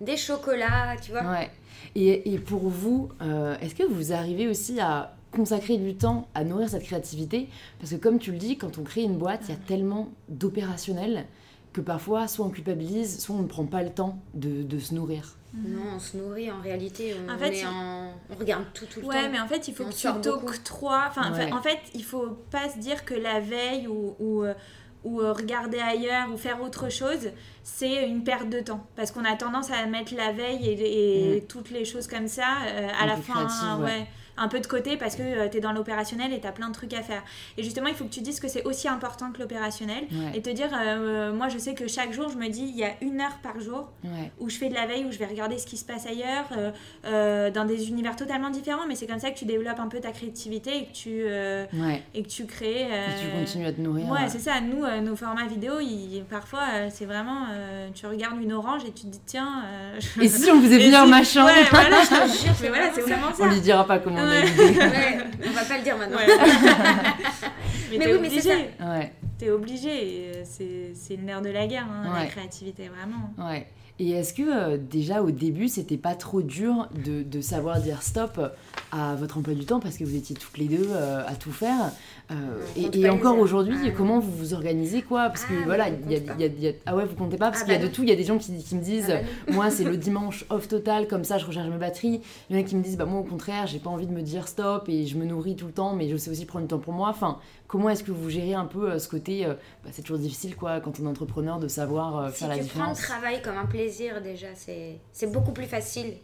[0.00, 1.22] des chocolats, tu vois.
[1.22, 1.50] Ouais.
[1.94, 6.44] Et, et pour vous, euh, est-ce que vous arrivez aussi à consacrer du temps à
[6.44, 9.50] nourrir cette créativité Parce que comme tu le dis, quand on crée une boîte, il
[9.50, 11.24] y a tellement d'opérationnel
[11.72, 14.94] que parfois, soit on culpabilise, soit on ne prend pas le temps de, de se
[14.94, 15.36] nourrir.
[15.54, 17.14] Non, on se nourrit en réalité.
[17.28, 19.28] On, En fait, est il- en- on regarde tout, tout le Ouais, temps.
[19.32, 21.04] mais en fait, il faut On que tu t'octroies.
[21.08, 21.52] Enfin, en fait- Ouais.
[21.52, 24.54] en fait, il faut pas se dire que la veille ou, ou, euh,
[25.04, 27.30] ou, euh, regarder ailleurs ou faire autre chose,
[27.62, 28.86] c'est une perte de temps.
[28.96, 32.58] Parce qu'on a tendance à mettre la veille et, et toutes les choses comme ça
[32.66, 35.72] euh, à Un la fin, ouais, un peu de côté parce que tu es dans
[35.72, 37.22] l'opérationnel et tu as plein de trucs à faire.
[37.58, 40.04] Et justement, il faut que tu dises que c'est aussi important que l'opérationnel.
[40.10, 40.32] Ouais.
[40.34, 42.84] Et te dire, euh, moi je sais que chaque jour, je me dis, il y
[42.84, 44.30] a une heure par jour Ouais.
[44.40, 46.46] où je fais de la veille, où je vais regarder ce qui se passe ailleurs,
[46.56, 46.70] euh,
[47.06, 50.00] euh, dans des univers totalement différents, mais c'est comme ça que tu développes un peu
[50.00, 52.02] ta créativité et que tu, euh, Ouais.
[52.14, 52.86] et que tu crées.
[52.90, 54.08] euh, Et tu continues à te nourrir.
[54.10, 54.60] Ouais, c'est ça.
[54.60, 57.46] Nous, euh, nos formats vidéo, ils- parfois, euh, c'est vraiment.
[57.52, 59.62] euh, tu regardes une orange et tu te dis, tiens.
[59.66, 62.68] euh, je- Et si on faisait venir si- machin Ouais, voilà, Je te jure, mais
[62.68, 63.42] voilà, c'est vraiment ça.
[63.44, 64.40] On lui dira pas comment on a
[64.90, 65.18] Ouais.
[65.46, 66.16] on va pas le dire maintenant.
[66.18, 66.26] Ouais.
[67.90, 68.70] Mais t'es oui, mais c'est obligé.
[68.80, 69.12] Ouais.
[69.38, 70.32] t'es obligé.
[70.36, 70.42] euh,
[70.94, 73.32] C'est le nerf de la guerre, hein, la créativité, vraiment.
[73.50, 73.66] Ouais.
[74.04, 78.02] Et est-ce que euh, déjà au début, c'était pas trop dur de, de savoir dire
[78.02, 78.40] stop
[78.90, 81.52] à votre emploi du temps parce que vous étiez toutes les deux euh, à tout
[81.52, 81.92] faire
[82.30, 82.34] Euh,
[82.94, 85.28] Et, encore aujourd'hui, Ah, comment vous vous organisez quoi?
[85.28, 87.50] Parce que Ah, voilà, il y y y a- Ah ouais, vous comptez pas?
[87.50, 88.02] Parce Ah, qu'il y a bah de tout.
[88.02, 90.44] Il y a des gens qui, qui me disent Ah bah moi c'est le dimanche
[90.50, 92.20] off total, comme ça je recharge mes batteries.
[92.50, 94.12] Il y en a qui me disent bah moi au contraire, j'ai pas envie de
[94.12, 96.64] me dire stop et je me nourris tout le temps, mais je sais aussi prendre
[96.64, 97.08] du temps pour moi.
[97.10, 97.38] Enfin,
[97.72, 100.54] comment est-ce que vous gérez un peu euh, ce côté euh, bah, C'est toujours difficile
[100.54, 103.00] quoi quand on est entrepreneur de savoir euh, Si faire la tu prends le différence.
[103.00, 106.18] travail comme un plaisir, déjà, c'est c'est beaucoup plus facile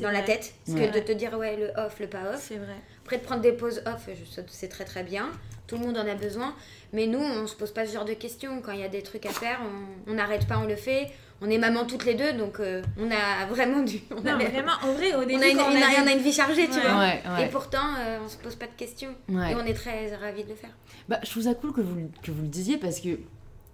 [0.00, 0.88] dans la tête Ouais.
[0.88, 2.44] que de te dire ouais, le off, le pas off.
[2.48, 2.76] C'est vrai.
[3.02, 4.08] Après, de prendre des pauses off,
[4.46, 5.28] c'est très très bien.
[5.66, 6.54] Tout le monde en a besoin.
[6.92, 8.62] Mais nous, on se pose pas ce genre de questions.
[8.62, 9.58] Quand il y a des trucs à faire,
[10.06, 11.10] on n'arrête pas, on le fait.
[11.44, 14.00] On est maman toutes les deux, donc euh, on a vraiment du.
[14.10, 15.86] On a, Non, les- vraiment, en vrai, au on début, a une, on une- a
[16.02, 16.80] on a une vie chargée, tu Ouais.
[16.82, 16.98] vois.
[16.98, 17.46] Ouais, ouais.
[17.46, 19.10] Et pourtant, euh, on se pose pas de questions.
[19.28, 19.52] Ouais.
[19.52, 20.70] Et on est très ravis de le faire.
[21.08, 23.18] Bah, je trouve ça cool que vous, que vous le disiez parce que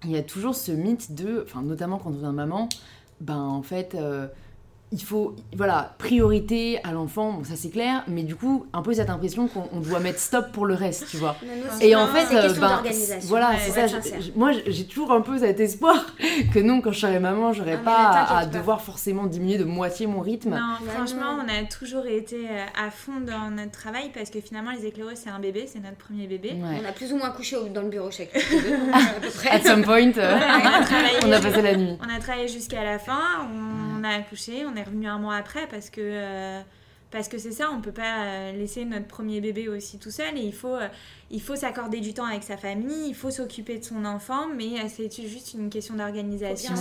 [0.05, 2.69] il y a toujours ce mythe de, enfin notamment quand on devient maman,
[3.21, 4.29] ben en fait euh,
[4.91, 8.95] il faut, voilà, priorité à l'enfant, bon ça c'est clair, mais du coup un peu
[8.95, 11.36] cette impression qu'on on doit mettre stop pour le reste, tu vois.
[11.80, 13.28] Et en fait, c'est euh, question ben, d'organisation.
[13.28, 14.16] voilà, Ouais, c'est pour ça.
[14.36, 16.07] moi, j'ai toujours un peu cet espoir
[16.55, 20.07] que non, quand je serai maman, j'aurai Ah, pas à, devoir forcément diminuer de moitié
[20.07, 20.51] mon rythme.
[20.51, 21.45] Non, Bah franchement, non.
[21.47, 25.18] on a toujours été euh, à fond dans notre travail parce que finalement, les éclaireuses,
[25.22, 26.51] c'est un bébé, c'est notre premier bébé.
[26.53, 26.80] Ouais.
[26.82, 28.24] On a plus ou moins couché dans le bureau deux,
[28.93, 29.51] à peu près.
[29.51, 31.18] At some point, euh, Ouais, on a travaillé.
[31.26, 31.97] on a passé la nuit.
[32.01, 35.37] On a travaillé jusqu'à la fin, on, on a accouché, on est revenu un mois
[35.37, 36.61] après parce que euh,
[37.11, 40.37] parce que c'est ça, on peut pas euh, laisser notre premier bébé aussi tout seul
[40.37, 40.89] et il faut euh,
[41.31, 44.89] il faut s'accorder du temps avec sa famille, il faut s'occuper de son enfant, mais
[44.89, 46.74] c'est juste une question d'organisation.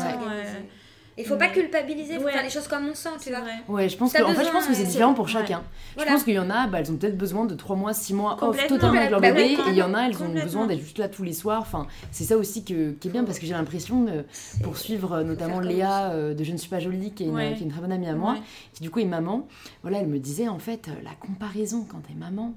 [1.18, 2.32] Il faut pas culpabiliser, il faut Ouais.
[2.32, 3.39] faire les choses comme on sent, tu c'est vois.
[3.39, 3.53] vrai.
[3.68, 5.32] Ouais, je pense que, en fait, je pense que c'est différent pour ouais.
[5.32, 5.63] chacun.
[5.95, 6.11] Voilà.
[6.11, 8.13] Je pense qu'il y en a, bah, elles ont peut-être besoin de 3 mois, 6
[8.13, 9.53] mois off totalement avec leur bah, bébé.
[9.53, 11.61] Et il y en a, elles ont besoin d'être juste là tous les soirs.
[11.61, 14.24] Enfin, c'est ça aussi que, qui est bien parce que j'ai l'impression de
[14.63, 17.53] poursuivre euh, notamment Léa euh, de Je ne suis pas jolie, qui est, une, Ouais.
[17.55, 18.41] qui est une très bonne amie à moi, Ouais.
[18.74, 19.47] qui du coup est maman.
[19.82, 22.53] Voilà, elle me disait en fait, euh, la comparaison quand t'es maman.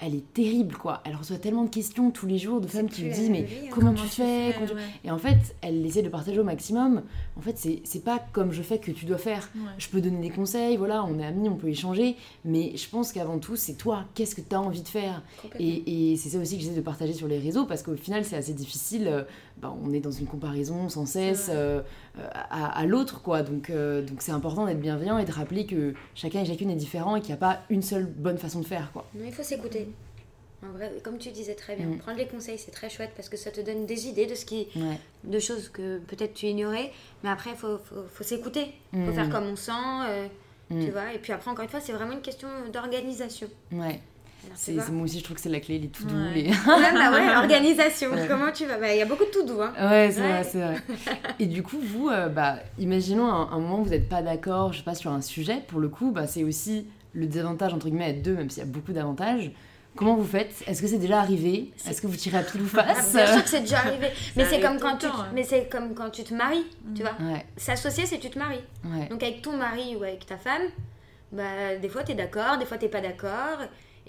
[0.00, 1.00] Elle est terrible quoi.
[1.04, 3.54] Elle reçoit tellement de questions tous les jours de femmes qui lui disent mais vie,
[3.64, 3.70] hein.
[3.70, 4.82] comment, Comment tu fais, ouais.
[5.04, 7.02] Et en fait, elle essaie de partager au maximum.
[7.36, 9.62] En fait, c'est pas comme je fais que tu dois faire Ouais.
[9.78, 13.12] je peux donner des conseils, voilà, on est amis, on peut échanger, mais je pense
[13.12, 15.22] qu'avant tout, c'est toi, qu'est-ce que tu as envie de faire?
[15.58, 18.24] Et, et c'est ça aussi que j'essaie de partager sur les réseaux, parce qu'au final,
[18.24, 19.22] c'est assez difficile, euh,
[19.60, 21.80] bah, on est dans une comparaison sans cesse euh,
[22.18, 25.66] euh, à, à l'autre, quoi, donc euh, donc c'est important d'être bienveillant et de rappeler
[25.66, 28.60] que chacun et chacune est différent et qu'il n'y a pas une seule bonne façon
[28.60, 29.04] de faire, quoi.
[29.14, 29.88] Non, il faut s'écouter.
[30.68, 31.98] En vrai, comme tu disais très bien, Mm.
[31.98, 34.44] prendre les conseils, c'est très chouette parce que ça te donne des idées de ce
[34.44, 34.98] qui, Ouais.
[35.24, 36.90] de choses que peut-être tu ignorais.
[37.22, 38.72] Mais après, il faut, faut, faut s'écouter.
[38.92, 39.14] Il faut Mm.
[39.14, 39.70] faire comme on sent,
[40.08, 40.26] euh,
[40.70, 40.84] Mm.
[40.84, 41.12] tu vois.
[41.14, 43.46] Et puis après, encore une fois, c'est vraiment une question d'organisation.
[43.70, 44.00] Ouais,
[44.64, 46.34] Tu moi aussi je trouve que c'est la clé, les tout doux, Ouais.
[46.34, 46.50] les...
[46.66, 48.10] Bah ouais, organisation.
[48.10, 48.26] Ouais.
[48.28, 48.78] Comment tu vas?
[48.78, 49.60] Bah, Il y a beaucoup de tout doux.
[49.60, 49.72] Hein.
[49.78, 50.76] Ouais, c'est vrai, c'est vrai.
[51.38, 54.72] Et du coup, vous, euh, bah, imaginons un, un moment où vous n'êtes pas d'accord,
[54.72, 57.86] je sais pas, sur un sujet, pour le coup, bah, c'est aussi le désavantage, entre
[57.86, 59.50] guillemets, à être deux, même s'il y a beaucoup d'avantages.
[59.96, 60.52] Comment vous faites?
[60.68, 61.72] Est-ce que c'est déjà arrivé?
[61.88, 64.06] Est-ce que vous tirez à pile ou Ah, face bien sûr que c'est déjà arrivé.
[64.36, 65.26] mais c'est comme quand tu, hein.
[65.34, 67.16] mais c'est comme quand tu te maries, tu vois.
[67.56, 68.60] S'associer, c'est tu te maries.
[69.10, 70.62] Donc avec ton mari ou avec ta femme,
[71.32, 73.58] bah des fois t'es d'accord, des fois t'es pas d'accord.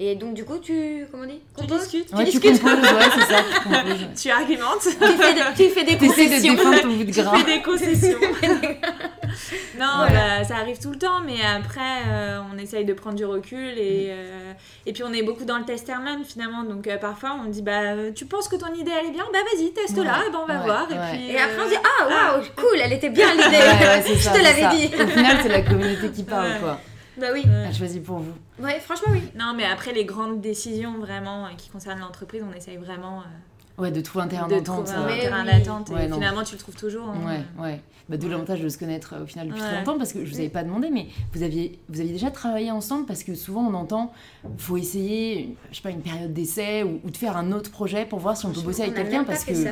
[0.02, 2.82] Et donc du coup tu, comment on dit Tu discutes, Ouais, tu tu discutes, composes,
[2.82, 4.02] ouais, c'est ça, tu composes.
[4.02, 4.08] ouais.
[4.22, 6.54] tu argumentes, tu fais des, tu fais des T'essaies de concessions.
[6.56, 8.18] défendre ton bout de tu fais des concessions.
[9.78, 10.40] non, Voilà.
[10.40, 13.78] bah, ça arrive tout le temps, mais après, euh, on essaye de prendre du recul
[13.78, 14.54] et, euh,
[14.86, 16.64] et puis on est beaucoup dans le test and learn finalement.
[16.64, 19.40] Donc euh, parfois on dit bah tu penses que ton idée elle est bien, bah
[19.54, 20.88] vas-y teste-la, ben, on va ouais, voir.
[20.90, 20.96] ouais.
[20.96, 23.44] Et, puis, Et après on dit ah waouh cool, elle était bien l'idée.
[23.44, 24.90] Ouais, ouais, c'est Je ça, te l'avais dit.
[24.96, 26.58] Au final, c'est la communauté qui parle, Ouais.
[26.62, 26.80] quoi.
[27.20, 27.44] Bah oui.
[27.46, 27.66] ouais.
[27.68, 28.34] Elle choisit pour vous.
[28.64, 29.22] Ouais, franchement oui.
[29.38, 33.82] Non, mais après les grandes décisions vraiment euh, qui concernent l'entreprise, on essaye vraiment euh,
[33.82, 34.88] Ouais, de trouver un terrain de d'entente.
[34.88, 35.52] trouver un euh, terrain oui.
[35.52, 35.90] d'attente.
[35.90, 37.08] Ouais, finalement, tu le trouves toujours.
[37.10, 37.18] hein.
[37.58, 37.82] Ouais, ouais.
[38.10, 40.32] Bah, D'où l'avantage de se connaître euh, au final depuis très longtemps parce que je
[40.32, 43.62] vous avais pas demandé, mais vous aviez, vous aviez déjà travaillé ensemble parce que souvent
[43.62, 44.12] on entend
[44.58, 47.70] faut essayer, une- je sais pas, une période d'essai ou, ou de faire un autre
[47.70, 49.70] projet pour voir si on peut bosser avec quelqu'un parce que ça.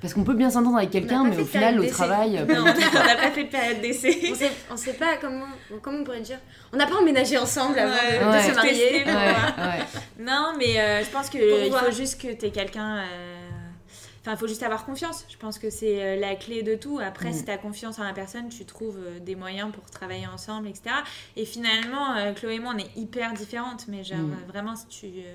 [0.00, 2.64] Parce qu'on peut bien s'entendre avec quelqu'un, mais au final au travail, euh, non, on
[2.64, 4.16] n'a pas fait de période d'essai.
[4.30, 5.46] On sait, on sait pas comment,
[5.82, 6.38] comment on pourrait dire.
[6.72, 8.50] On n'a pas emménagé ensemble avant Ouais, de, ouais.
[8.50, 9.04] se marier.
[9.04, 9.84] Ouais.
[10.20, 11.40] Non, mais euh, je pense qu'il
[11.72, 12.98] faut juste que tu aies quelqu'un.
[12.98, 13.34] euh,
[14.20, 15.24] Enfin, il faut juste avoir confiance.
[15.30, 16.98] Je pense que c'est la clé de tout.
[17.02, 17.32] Après, Mm.
[17.34, 20.90] si tu as confiance en la personne, tu trouves des moyens pour travailler ensemble, etc.
[21.36, 23.86] Et finalement, euh, Chloé et moi, on est hyper différentes.
[23.88, 24.36] Mais genre, Mm.
[24.48, 25.34] vraiment, si, tu, euh,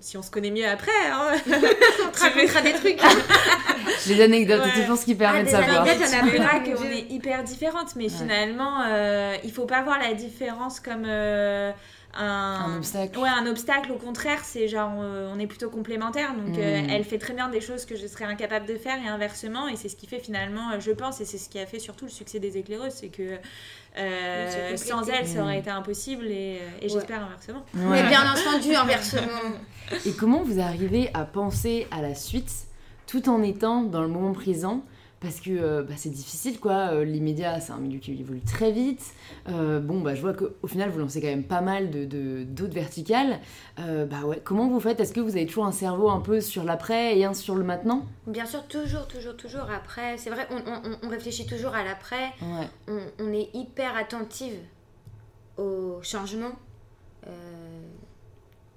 [0.00, 3.00] si on se connaît mieux après, hein, On te racontera des trucs.
[4.06, 4.70] Les anecdotes, Ouais.
[4.74, 5.82] c'est toujours ce qui permet Ah, de des savoir.
[5.82, 6.92] anecdotes, il y en a tu plein, qu'on Dieu.
[6.92, 11.72] est hyper différentes, mais finalement, euh, il faut pas voir la différence comme euh,
[12.16, 13.18] un, obstacle.
[13.18, 13.92] Ouais, un obstacle.
[13.92, 16.34] Au contraire, c'est genre, euh, on est plutôt complémentaires.
[16.34, 16.90] Donc, euh, Mm.
[16.90, 19.68] elle fait très bien des choses que je serais incapable de faire et inversement.
[19.68, 21.78] Et c'est ce qui fait finalement, euh, je pense, et c'est ce qui a fait
[21.78, 23.38] surtout le succès des éclaireuses, c'est que
[23.98, 25.60] euh, sans elle, ça aurait Mm.
[25.60, 26.88] été impossible et, euh, et Ouais.
[26.90, 27.64] j'espère inversement.
[27.74, 28.02] Ouais.
[28.02, 29.22] Mais bien entendu, inversement.
[30.06, 32.50] Et comment vous arrivez à penser à la suite
[33.06, 34.82] tout en étant dans le moment présent
[35.24, 38.42] parce que euh, bah, c'est difficile quoi, Euh, les médias c'est un milieu qui évolue
[38.42, 39.02] très vite.
[39.48, 42.44] Euh, bon bah je vois qu'au final vous lancez quand même pas mal de de-
[42.44, 43.40] d'autres verticales.
[43.80, 45.00] Euh, bah ouais, comment vous faites?
[45.00, 47.64] Est-ce que vous avez toujours un cerveau un peu sur l'après et un sur le
[47.64, 48.06] maintenant?
[48.28, 49.66] Bien sûr, toujours, toujours, toujours.
[49.74, 52.26] Après, c'est vrai, on, on- on réfléchit toujours à l'après.
[52.42, 52.68] Ouais.
[52.88, 54.54] On, on est hyper attentive
[55.58, 56.52] au changement.
[57.26, 57.73] euh,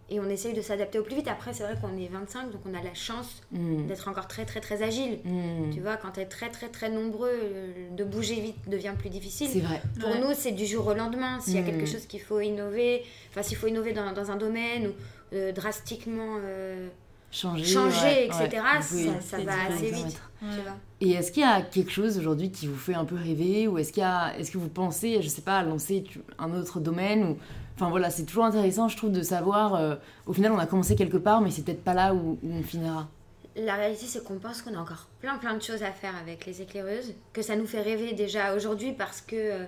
[0.10, 1.28] et on essaye de s'adapter au plus vite.
[1.28, 3.88] Après, c'est vrai qu'on est 25, donc on a la chance Hmm.
[3.88, 5.20] d'être encore très, très, très agile.
[5.26, 5.70] Hmm.
[5.74, 9.10] Tu vois, quand tu es très, très, très nombreux, euh, de bouger vite devient plus
[9.10, 9.50] difficile.
[9.52, 9.82] C'est vrai.
[10.00, 10.20] Pour Ouais.
[10.20, 11.40] nous, c'est du jour au lendemain.
[11.42, 11.66] S'il y a Mm.
[11.66, 14.92] quelque chose qu'il faut innover, enfin, s'il faut innover dans, dans un domaine ou
[15.34, 16.88] euh, drastiquement euh,
[17.30, 19.10] Changer, changer, ouais, etc., ouais.
[19.22, 20.22] Ça, va assez vite.
[20.40, 20.78] Tu vois.
[21.02, 23.78] Et est-ce qu'il y a quelque chose aujourd'hui qui vous fait un peu rêver ou
[23.78, 26.06] est-ce qu'il y a, est-ce que vous pensez, je sais pas, à lancer
[26.40, 27.38] un autre domaine ou,
[27.78, 29.76] enfin voilà, c'est toujours intéressant, je trouve, de savoir.
[29.76, 32.52] euh, au final, on a commencé quelque part, mais c'est peut-être pas là où, où
[32.52, 33.08] on finira.
[33.56, 36.46] La réalité, c'est qu'on pense qu'on a encore plein, plein de choses à faire avec
[36.46, 39.66] les éclaireuses, que ça nous fait rêver déjà aujourd'hui parce que euh,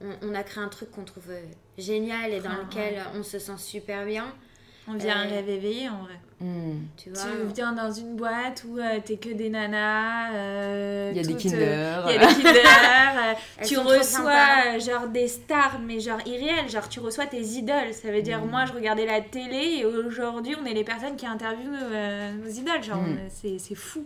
[0.00, 1.42] on, on a créé un truc qu'on trouve euh,
[1.76, 4.26] génial et dans Ah, lequel on se sent super bien.
[4.88, 6.14] On vient un rêve éveillé en vrai.
[6.38, 6.80] Hmm.
[6.98, 7.22] Tu vois.
[7.22, 10.32] Tu viens dans une boîte où euh, t'es que des nanas.
[10.34, 11.56] euh, Il y a des toutes, Kinder.
[11.62, 12.52] euh, Il y a des Kinder.
[12.60, 16.68] euh, tu reçois genre des stars, mais genre irréelles.
[16.68, 17.92] Genre tu reçois tes idoles.
[17.92, 18.50] Ça veut dire, Mm.
[18.50, 22.48] moi je regardais la télé et aujourd'hui on est les personnes qui interviewent euh, nos
[22.50, 22.82] idoles.
[22.82, 23.12] Genre Mm.
[23.26, 24.04] on- c'est c'est fou.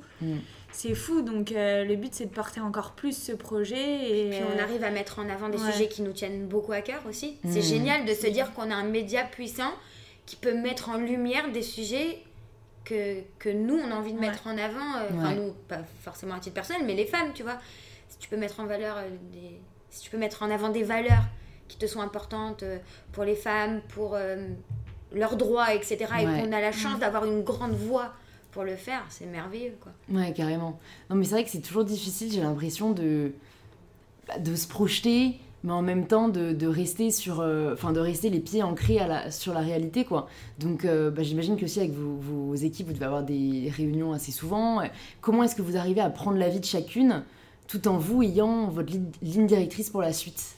[0.73, 1.23] C'est fou.
[1.23, 4.09] Donc euh, le but c'est de porter encore plus ce projet.
[4.09, 5.73] Et, Puis on arrive à mettre en avant des ouais.
[5.73, 7.39] sujets qui nous tiennent beaucoup à cœur aussi.
[7.45, 9.73] C'est génial de se dire qu'on a un média puissant
[10.31, 12.23] qui peut mettre en lumière des sujets
[12.85, 14.29] que, que nous, on a envie de Ouais.
[14.31, 14.95] mettre en avant.
[14.99, 15.35] euh, Enfin, Ouais.
[15.35, 17.59] nous, pas forcément à titre personnel, mais les femmes, tu vois.
[18.09, 19.61] Si tu peux mettre en valeur euh, des...
[19.91, 21.25] Si tu peux mettre en avant des valeurs
[21.67, 22.79] qui te sont importantes euh,
[23.11, 24.37] pour les femmes, pour euh,
[25.13, 25.97] leurs droits, etc.
[26.21, 26.43] Et Ouais.
[26.45, 28.13] qu'on a la chance d'avoir une grande voix
[28.53, 29.91] pour le faire, c'est merveilleux, quoi.
[30.13, 30.79] Ouais, carrément.
[31.11, 33.33] Non, mais c'est vrai que c'est toujours difficile, j'ai l'impression de,
[34.29, 38.41] bah, de se projeter, mais en même temps de, de rester sur, euh, rester les
[38.41, 38.99] pieds ancrés
[39.31, 40.29] sur la réalité, quoi.
[40.59, 44.13] Donc, euh, bah, j'imagine que aussi avec vos, vos équipes, vous devez avoir des réunions
[44.13, 44.81] assez souvent.
[45.21, 47.23] Comment est-ce que vous arrivez à prendre l'avis de chacune,
[47.67, 50.57] tout en vous ayant votre li- ligne directrice pour la suite?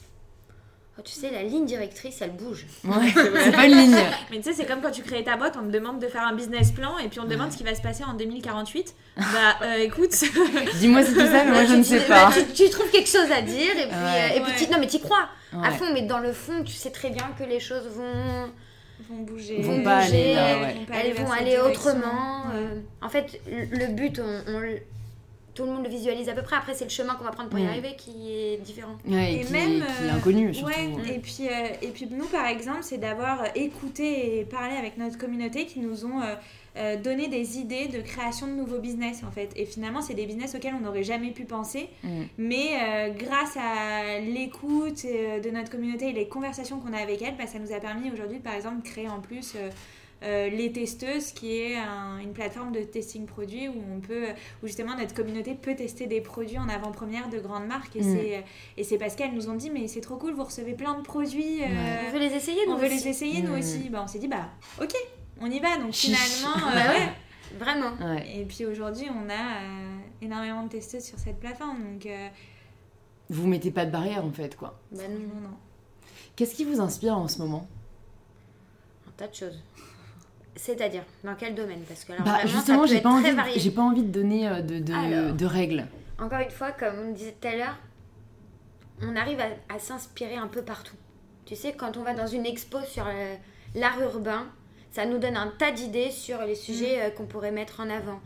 [0.97, 2.65] Oh, tu sais, la ligne directrice, elle bouge.
[2.83, 3.11] Ouais,
[3.43, 3.95] c'est pas une ligne.
[4.29, 6.21] Mais tu sais, c'est comme quand tu crées ta boîte, on te demande de faire
[6.21, 7.51] un business plan et puis on te demande Ouais.
[7.53, 8.93] ce qui va se passer en 2048.
[9.17, 9.23] Bah
[9.63, 10.11] euh, écoute,
[10.79, 12.31] Dis-moi si tu sais, mais moi Bah, je ne sais bah, pas.
[12.31, 14.31] tu, tu trouves quelque chose à dire et puis, Ouais.
[14.33, 15.29] euh, et puis non mais tu crois
[15.63, 18.51] à fond, mais dans le fond, tu sais très bien que les choses vont,
[19.09, 19.61] vont bouger.
[19.61, 20.73] Vont bouger, aller là, ouais.
[20.73, 21.71] vont pas elles vont aller direction.
[21.71, 22.43] autrement.
[22.53, 22.55] Ouais.
[22.55, 22.79] euh.
[23.01, 24.43] en fait, le but, on,
[25.53, 26.55] tout le monde le visualise à peu près.
[26.55, 27.67] Après, c'est le chemin qu'on va prendre pour y Mm.
[27.69, 28.95] arriver qui est différent.
[29.07, 30.67] Ouais, et, Et qui, même, qui est euh, inconnu, surtout.
[30.71, 34.97] Ouais, et puis, euh, et puis nous, par exemple, c'est d'avoir écouté et parlé avec
[34.97, 36.35] notre communauté qui nous ont euh,
[36.75, 39.51] euh, donné des idées de création de nouveaux business, en fait.
[39.55, 41.89] Et finalement, c'est des business auxquels on n'aurait jamais pu penser.
[42.03, 42.21] Mm.
[42.39, 47.21] Mais euh, grâce à l'écoute euh, de notre communauté et les conversations qu'on a avec
[47.21, 49.53] elle, bah, ça nous a permis aujourd'hui, par exemple, de créer en plus...
[50.23, 54.27] euh, les testeuses qui est un- une plateforme de testing produits où on peut
[54.63, 58.15] où justement notre communauté peut tester des produits en avant-première de grandes marques et Mm.
[58.15, 58.43] c'est
[58.77, 61.03] et c'est parce qu'elles nous ont dit mais c'est trop cool vous recevez plein de
[61.03, 61.67] produits euh,
[62.07, 62.95] On veut les essayer, nous on veut aussi.
[63.03, 63.59] les essayer nous Mm.
[63.59, 64.49] aussi bah on s'est dit bah
[64.81, 64.93] ok
[65.41, 67.09] on y va donc finalement euh, Bah ouais.
[67.59, 67.91] Vraiment.
[68.01, 68.39] Ouais.
[68.39, 72.27] et puis aujourd'hui on a euh, énormément de testeuses sur cette plateforme donc euh,
[73.29, 74.79] Vous mettez pas de barrière en fait, quoi.
[74.91, 75.57] Bah non, non, non.
[76.35, 77.67] Qu'est-ce qui vous inspire en ce moment?
[79.07, 79.61] Un tas de choses.
[80.55, 81.81] C'est-à-dire, dans quel domaine?
[81.87, 84.79] Parce que alors, Bah justement, j'ai pas envie, j'ai pas envie de donner euh, de,
[84.79, 85.33] de, Alors.
[85.33, 85.85] de règles.
[86.19, 87.77] Encore une fois, comme on disait tout à l'heure,
[89.01, 90.95] on arrive à, à s'inspirer un peu partout.
[91.45, 93.35] Tu sais, quand on va dans une expo sur euh,
[93.75, 94.45] l'art urbain,
[94.91, 98.21] ça nous donne un tas d'idées sur les sujets euh, qu'on pourrait mettre en avant.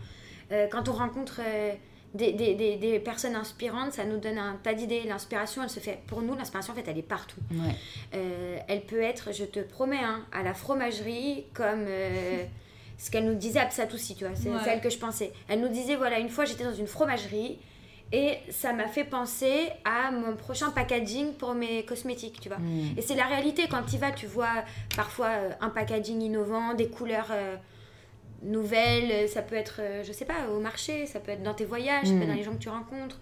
[0.51, 1.73] Euh, quand on rencontre euh,
[2.13, 5.03] des, des- des- des personnes inspirantes, ça nous donne un tas d'idées.
[5.03, 7.39] L'inspiration, elle se fait, pour nous, l'inspiration, en fait, elle est partout.
[7.51, 7.75] Ouais.
[8.15, 12.43] Euh, elle peut être, je te promets, hein, à la fromagerie, comme euh,
[12.97, 14.55] ce qu'elle nous disait à Psatoussi, tu vois, c'est Ouais.
[14.63, 15.31] celle que je pensais.
[15.47, 17.59] Elle nous disait, voilà, une fois j'étais dans une fromagerie
[18.13, 22.57] et ça m'a fait penser à mon prochain packaging pour mes cosmétiques, tu vois.
[22.57, 22.97] Mm.
[22.97, 24.63] Et c'est la réalité, quand tu y vas, tu vois
[24.95, 27.57] parfois euh, un packaging innovant, des couleurs euh,
[28.43, 31.65] nouvelles, ça peut être, euh, je sais pas, au marché, ça peut être dans tes
[31.65, 32.21] voyages, ça peut Mm.
[32.23, 33.19] être dans les gens que tu rencontres.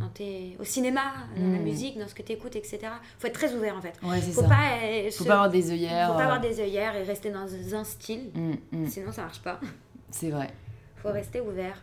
[0.00, 1.02] dans tes, au cinéma,
[1.36, 1.62] dans la Mm.
[1.62, 2.78] musique, dans ce que tu écoutes, etc.
[3.18, 3.92] faut être très ouvert en fait.
[4.02, 4.48] Ouais, Faut ça.
[4.48, 6.08] pas, euh, Faut se- pas avoir des œillères.
[6.08, 8.30] faut pas avoir euh, des œillères et rester dans un style.
[8.34, 9.60] mm, mm, Sinon, ça marche pas.
[10.10, 10.48] c'est vrai.
[10.96, 11.82] faut rester ouvert.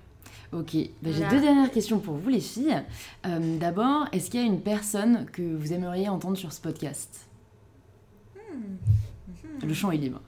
[0.52, 2.76] Ok, Bah, j'ai deux dernières questions pour vous les filles.
[3.28, 7.28] Euh, D'abord, est-ce qu'il y a une personne que vous aimeriez entendre sur ce podcast?
[9.64, 10.22] Le champ est libre.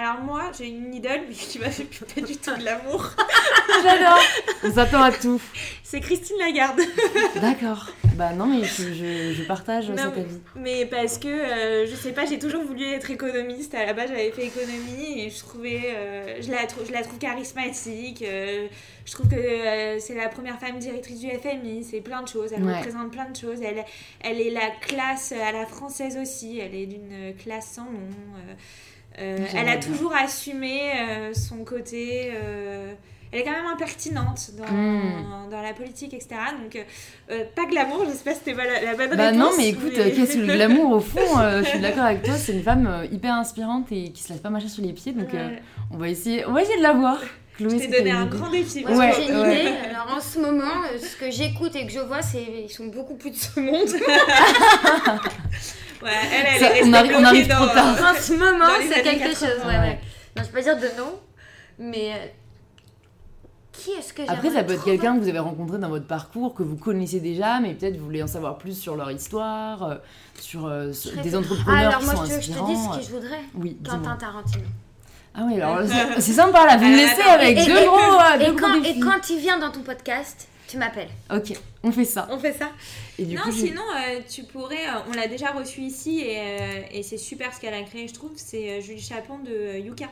[0.00, 3.10] Alors moi, j'ai une idole, mais qui m'a fait pas du tout de l'amour.
[3.82, 4.20] J'adore
[4.62, 5.40] On s'attend à tout.
[5.82, 6.80] C'est Christine Lagarde.
[7.40, 7.88] D'accord.
[8.14, 10.38] Bah non, mais je, je- je partage Non, cet mais- avis.
[10.56, 13.74] Mais parce que, euh, je sais pas, j'ai toujours voulu être économiste.
[13.74, 17.02] À la base, j'avais fait économie et je trouvais, euh, je, la trou- je la
[17.02, 18.22] trouve charismatique.
[18.22, 18.68] euh,
[19.04, 21.82] je trouve que euh, c'est la première femme directrice du FMI.
[21.88, 22.52] C'est plein de choses.
[22.54, 22.76] Elle Ouais.
[22.76, 23.58] représente plein de choses.
[23.64, 23.84] Elle,
[24.20, 26.60] elle est la classe à la française aussi.
[26.60, 28.10] Elle est d'une classe sans nom.
[29.20, 29.80] Euh, elle a bien.
[29.80, 32.30] toujours assumé euh, son côté.
[32.34, 32.92] euh,
[33.30, 35.50] elle est quand même impertinente dans, Mm.
[35.50, 36.28] dans la politique, etc.
[36.62, 36.82] Donc,
[37.30, 39.38] euh, pas glamour, j'espère que c'était pas la, la bonne Bah réponse.
[39.38, 42.22] non, mais écoute, mais- qu'est-ce que le glamour au fond euh, Je suis d'accord avec
[42.22, 45.12] toi, c'est une femme hyper inspirante et qui se laisse pas marcher sur les pieds,
[45.12, 45.50] donc euh,
[45.90, 47.18] on va essayer, on va essayer de la voir.
[47.58, 48.36] Chloé, Je c'est t'ai donné un idée.
[48.38, 48.82] grand défi.
[48.86, 49.60] Moi, Ouais, j'ai une ouais.
[49.60, 52.86] idée, alors en ce moment, ce que j'écoute et que je vois, c'est ils sont
[52.86, 53.88] beaucoup plus de ce monde.
[56.02, 57.96] Ouais, elle, elle Ça, est on arrive- on arrive dans- trop tard.
[58.14, 59.58] en ce moment, c'est quelque 80, chose.
[59.66, 59.78] Ouais, ouais.
[59.78, 60.00] ouais.
[60.36, 61.12] Non, je peux pas dire de nom,
[61.78, 62.26] mais euh,
[63.72, 66.54] qui est-ce que Après, ça peut être quelqu'un que vous avez rencontré dans votre parcours,
[66.54, 69.94] que vous connaissez déjà, mais peut-être vous voulez en savoir plus sur leur histoire, euh,
[70.40, 70.92] sur, euh,
[71.22, 72.66] des entrepreneurs Ah, alors qui moi, sont je, te- je te inspirants.
[72.66, 73.40] dis ce que je voudrais.
[73.54, 74.16] Oui, Quentin.
[74.16, 74.64] Tarantino.
[75.34, 75.78] Ah oui, alors
[76.18, 78.66] c'est sympa là, vous me laissez avec et- deux et- gros, euh, Et deux gros
[78.66, 79.00] quand, et défis.
[79.00, 81.08] quand il vient dans ton podcast, tu m'appelles.
[81.34, 81.52] Ok,
[81.82, 82.28] on fait ça.
[82.30, 82.70] On fait ça
[83.18, 84.86] Et du non, coup, sinon, euh, tu pourrais.
[84.86, 88.06] euh, on l'a déjà reçu ici et, euh, et c'est super ce qu'elle a créé,
[88.06, 88.32] je trouve.
[88.36, 90.06] C'est Julie Chapon de Yuka.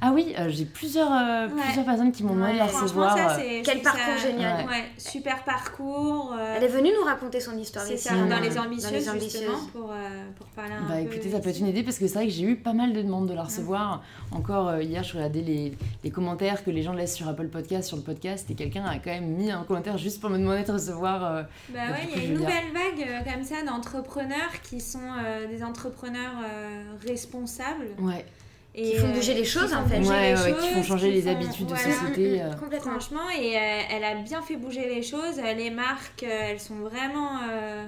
[0.00, 1.62] Ah oui, euh, j'ai plusieurs, euh, Ouais.
[1.64, 3.16] plusieurs personnes qui m'ont demandé de la recevoir.
[3.16, 4.66] ça, euh, Quel parcours ça- génial.
[4.66, 6.34] Ouais, super parcours.
[6.38, 9.08] euh, Elle est venue nous raconter son histoire c'est ça, dans les dans ambitieuses, les
[9.08, 9.32] ambitieuses.
[9.42, 9.94] justement, pour, euh,
[10.36, 11.14] pour parler un Bah peu.
[11.14, 12.92] écoutez, ça peut être une idée parce que c'est vrai que j'ai eu pas mal
[12.92, 14.02] de demandes de la recevoir.
[14.32, 17.88] Encore euh, hier, je regardais les, les commentaires que les gens laissent sur Apple Podcast,
[17.88, 20.64] sur le podcast, et quelqu'un a quand même mis un commentaire juste pour me demander
[20.64, 21.24] de recevoir.
[21.24, 24.98] euh, Bah ouais, il y a une nouvelle vague euh, comme ça d'entrepreneurs qui sont
[25.24, 27.86] euh, des entrepreneurs euh, responsables.
[27.98, 28.24] Ouais,
[28.76, 29.98] Et, Qui font euh, bouger les choses, en fait.
[30.00, 31.94] Ouais, ouais, qui font choses, changer les font- habitudes de voilà.
[31.94, 32.42] société.
[32.42, 32.52] euh.
[32.54, 32.90] Complètement.
[32.92, 35.40] Franchement, et euh, elle a bien fait bouger les choses.
[35.56, 37.86] Les marques, euh, elles sont vraiment euh,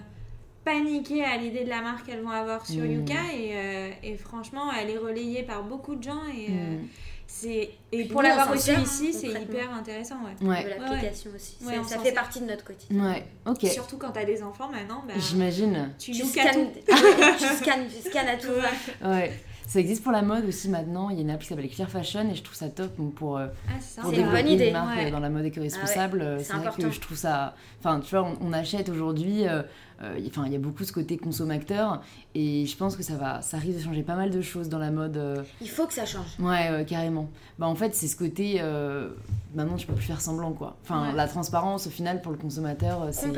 [0.64, 2.90] paniquées à l'idée de la marque qu'elles vont avoir sur Mm.
[3.00, 3.14] Yuka.
[3.36, 6.22] Et, euh, et franchement, elle est relayée par beaucoup de gens.
[6.36, 6.88] Et, euh, Mm.
[7.26, 10.16] c'est, et Puis pour l'avoir reçu ici, hein, c'est hyper intéressant.
[10.40, 10.48] Ouais.
[10.48, 11.56] Ouais, De l'application aussi.
[11.64, 12.14] Ouais, ça fait sert.
[12.14, 13.10] partie de notre quotidien.
[13.12, 13.66] ouais, ok.
[13.70, 15.90] Surtout quand t'as des enfants maintenant, bah, J'imagine.
[15.98, 16.94] tu Tu Yuka scannes, tout.
[17.38, 19.10] tu scannes, tu scannes à tout va.
[19.10, 19.32] Ouais.
[19.66, 21.10] Ça existe pour la mode aussi maintenant.
[21.10, 23.14] Il y a une appli qui s'appelle Clear Fashion et je trouve ça top donc,
[23.14, 24.70] pour, euh, Ah, pour une développer bonne idée.
[24.70, 25.10] marque Ouais.
[25.10, 26.22] dans la mode éco-responsable.
[26.22, 27.54] euh, c'est c'est vrai que je trouve ça.
[27.80, 29.46] Enfin, tu vois, on, on achète aujourd'hui.
[29.48, 29.62] euh,
[30.02, 32.00] euh, Enfin, il y a beaucoup ce côté consommateur
[32.34, 34.78] et je pense que ça va, ça risque de changer pas mal de choses dans
[34.78, 35.16] la mode.
[35.16, 36.36] euh, Il faut que ça change.
[36.38, 37.28] Ouais, carrément.
[37.58, 38.58] Bah en fait, c'est ce côté.
[38.60, 39.08] euh,
[39.54, 40.76] maintenant, tu peux plus faire semblant, quoi.
[40.82, 41.14] Enfin, Ouais.
[41.16, 43.32] la transparence, au final, pour le consommateur, c'est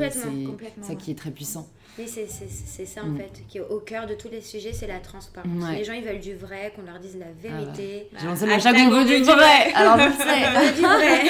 [0.81, 1.67] ça qui est très puissant.
[1.97, 3.17] Oui, c'est ça en Mm.
[3.17, 5.49] fait, qui est au cœur de tous les sujets, c'est la transparence.
[5.63, 5.77] Ouais.
[5.79, 8.07] Les gens, ils veulent du vrai, qu'on leur dise la vérité.
[8.13, 9.73] Bah, J'ai lancé le hashtag on veut du vrai.
[9.73, 10.73] Alors sais.
[10.75, 11.21] du vrai.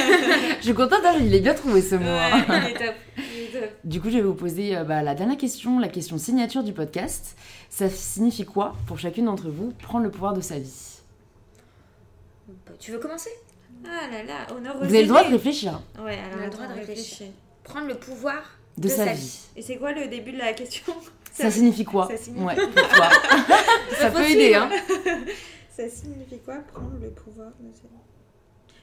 [0.59, 2.05] je suis contente, hein, il est bien trouvé ce mot.
[2.07, 2.45] hein.
[2.47, 2.95] Ouais, il est top.
[3.17, 3.23] Il
[3.57, 3.69] est top.
[3.83, 6.73] Du coup, je vais vous poser euh, bah, la dernière question, la question signature du
[6.73, 7.35] podcast.
[7.71, 10.97] Ça signifie quoi pour chacune d'entre vous prendre le pouvoir de sa vie?
[12.47, 13.31] Bah, Tu veux commencer?
[13.85, 16.45] Ah là là, honneur aux Vous avez le droit de réfléchir Ouais, alors On a
[16.45, 17.27] le droit de réfléchir.
[17.63, 18.41] Prendre le pouvoir
[18.81, 19.39] de, sa, vie.
[19.55, 20.93] Et c'est quoi le début de la question?
[21.31, 22.07] Ça, signifie quoi?
[22.09, 23.09] Ça signifie- Ouais, pour toi.
[23.97, 24.69] ça faut peut aider, hein.
[25.69, 27.93] Ça signifie quoi prendre le pouvoir de sa vie?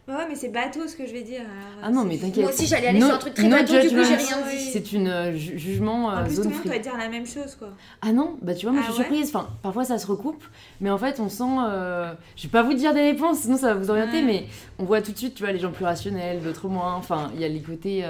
[0.09, 1.41] Ouais, mais c'est bateau ce que je vais dire.
[1.41, 2.45] alors, Ah non, mais t'inquiète.
[2.45, 4.05] Moi aussi, j'allais aller No- sur un truc très no bateau, du coup, judgment.
[4.05, 4.71] j'ai rien dit.
[4.73, 7.09] C'est une euh, ju- jugement euh, En plus, tout zone le monde doit dire la
[7.09, 7.69] même chose, quoi.
[8.03, 9.09] Ah non, bah tu vois, moi Ah je suis ouais?
[9.09, 9.29] surprise.
[9.35, 10.45] Enfin, parfois ça se recoupe,
[10.81, 11.43] mais en fait on sent.
[11.69, 14.23] euh, Je vais pas vous dire des réponses, sinon ça va vous orienter, Ouais.
[14.23, 14.47] mais
[14.79, 16.95] on voit tout de suite, tu vois, les gens plus rationnels, d'autres moins.
[16.95, 18.05] Enfin, il y a les côtés.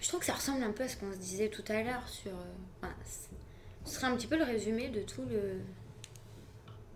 [0.00, 2.08] Je trouve que ça ressemble un peu à ce qu'on se disait tout à l'heure
[2.08, 2.32] sur.
[2.32, 2.86] euh,
[3.84, 5.60] ce serait un petit peu le résumé de tout le.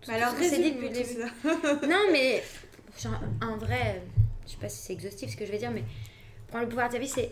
[0.01, 1.21] tout Bah alors, qu'on s'est dit depuis le tout début.
[1.81, 1.87] ça.
[1.87, 2.43] Non, mais
[2.99, 4.01] genre, en vrai,
[4.45, 5.83] je sais pas si c'est exhaustif ce que je vais dire, mais
[6.47, 7.31] prendre le pouvoir de ta vie, c'est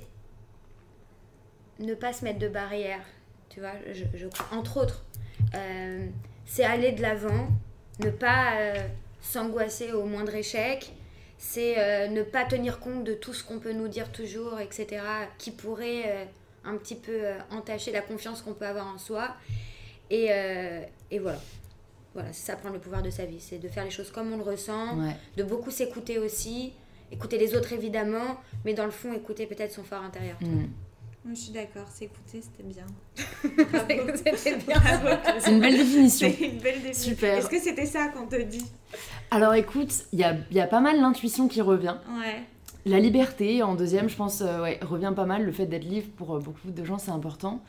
[1.79, 3.05] ne pas se mettre de barrières.
[3.49, 5.03] Tu vois, je, je- entre autres,
[5.55, 6.07] Euh,
[6.45, 7.47] c'est aller de l'avant,
[7.99, 8.87] ne pas euh,
[9.21, 10.93] s'angoisser au moindre échec,
[11.45, 15.01] c'est euh, ne pas tenir compte de tout ce qu'on peut nous dire toujours, etc.,
[15.37, 16.23] qui pourrait euh,
[16.63, 19.35] un petit peu euh, entacher la confiance qu'on peut avoir en soi.
[20.09, 20.29] Et,
[21.11, 21.39] et voilà.
[22.13, 24.31] Voilà, c'est ça prendre le pouvoir de sa vie, c'est de faire les choses comme
[24.31, 25.15] on le ressent, Ouais.
[25.35, 26.71] de beaucoup s'écouter aussi,
[27.11, 30.37] écouter les autres évidemment, mais dans le fond écouter peut-être son fort intérieur.
[31.29, 32.85] Je suis d'accord, s'écouter, c'était bien.
[34.35, 34.75] C'était bien.
[35.39, 36.33] C'est une belle définition.
[36.37, 37.11] C'est une belle définition.
[37.11, 37.37] Super.
[37.37, 38.65] Est-ce que c'était ça qu'on te dit?
[39.31, 41.95] Alors écoute, il y a, il y a pas mal l'intuition qui revient.
[42.19, 42.43] Ouais.
[42.85, 45.45] La liberté, en deuxième, je pense, euh, ouais, revient pas mal.
[45.45, 47.61] Le fait d'être libre, pour euh, beaucoup de gens, c'est important.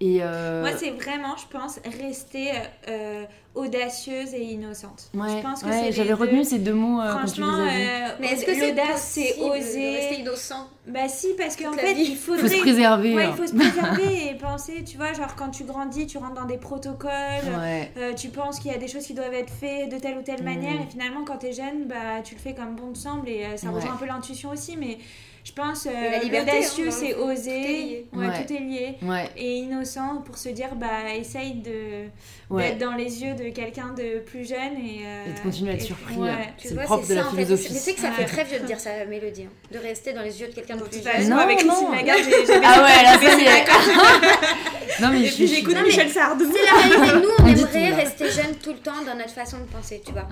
[0.00, 2.50] Et euh, Moi, c'est vraiment, je pense, rester
[2.88, 3.24] euh,
[3.56, 5.10] audacieuse et innocente.
[5.12, 6.14] ouais, je pense que ouais, c'est les j'avais deux.
[6.14, 7.82] retenu ces deux mots euh, quand tu les Franchement, as dit.
[7.82, 11.94] euh, Mais est-ce que c'est l'audace, c'est oser rester innocent Bah si, parce qu'en fait,
[11.94, 12.02] vie?
[12.02, 12.48] il Il faut faudrait...
[12.48, 13.14] se préserver.
[13.16, 13.30] Ouais, hein.
[13.32, 16.46] il faut se préserver et penser, tu vois, genre quand tu grandis, tu rentres dans
[16.46, 17.10] des protocoles,
[17.58, 17.90] Ouais.
[17.96, 20.22] euh, tu penses qu'il y a des choses qui doivent être faites de telle ou
[20.22, 20.44] telle Mm.
[20.44, 23.44] manière, et finalement, quand t'es jeune, bah, tu le fais comme bon te semble, et
[23.44, 23.74] euh, ça Ouais.
[23.74, 24.98] rejoint un peu l'intuition aussi, mais
[25.44, 28.06] je pense, euh, Et la liberté, l'audacieux, hein, c'est tout est oser, lié.
[28.12, 28.44] Ouais, Ouais.
[28.46, 32.04] tout est lié, Ouais, et innocent pour se dire, bah, essaye de
[32.50, 32.62] ouais.
[32.70, 35.00] d'être dans les yeux de quelqu'un de plus jeune, et...
[35.06, 36.16] euh, Et de continuer à être surpris.
[36.16, 36.28] ouais.
[36.30, 36.38] hein.
[36.58, 37.36] C'est le propre c'est de la ça, en fait.
[37.44, 37.72] philosophie.
[37.72, 39.44] Mais c'est que ça fait très vieux de dire ça, Mélodie.
[39.44, 39.72] hein.
[39.72, 41.28] De rester dans les yeux de quelqu'un de plus jeune.
[41.30, 41.72] Non, avec non.
[41.72, 43.44] Christine Lagarde, j'ai Ah ouais, là, ça y
[44.98, 45.02] est.
[45.02, 46.44] non, mais Et puis j'écoute Michel Sardou.
[46.52, 47.26] C'est la réalité.
[47.26, 50.28] Nous, On aimerait rester jeune tout le temps dans notre façon de penser, tu vois.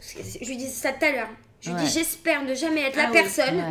[0.00, 1.28] Je lui disais ça tout à l'heure.
[1.60, 3.12] Je lui dis, j'espère ne jamais être Ah la oui.
[3.22, 3.62] personne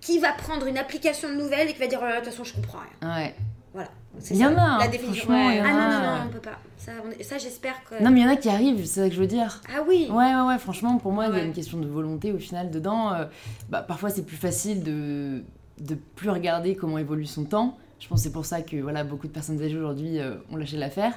[0.00, 2.32] qui va prendre une application de nouvelles et qui va dire, oh là, de toute
[2.32, 3.16] façon, je comprends rien.
[3.16, 3.34] ouais.
[3.72, 3.88] Voilà.
[4.18, 5.24] C'est Il y en a, La hein, définition.
[5.26, 6.58] franchement, il y en Ah non, non, non, on peut pas.
[6.76, 8.02] Ça, on est- ça j'espère que.
[8.02, 9.60] Non, mais il y en a qui arrivent, c'est ça que je veux dire.
[9.72, 10.08] Ah oui.
[10.10, 12.70] Ouais, ouais, ouais, franchement, pour moi, il y a une question de volonté au final
[12.72, 13.12] dedans.
[13.14, 13.26] Euh,
[13.68, 15.44] bah, parfois, c'est plus facile de,
[15.78, 17.78] de plus regarder comment évolue son temps.
[18.00, 20.56] Je pense que c'est pour ça que voilà, beaucoup de personnes âgées aujourd'hui euh, ont
[20.56, 21.12] lâché l'affaire.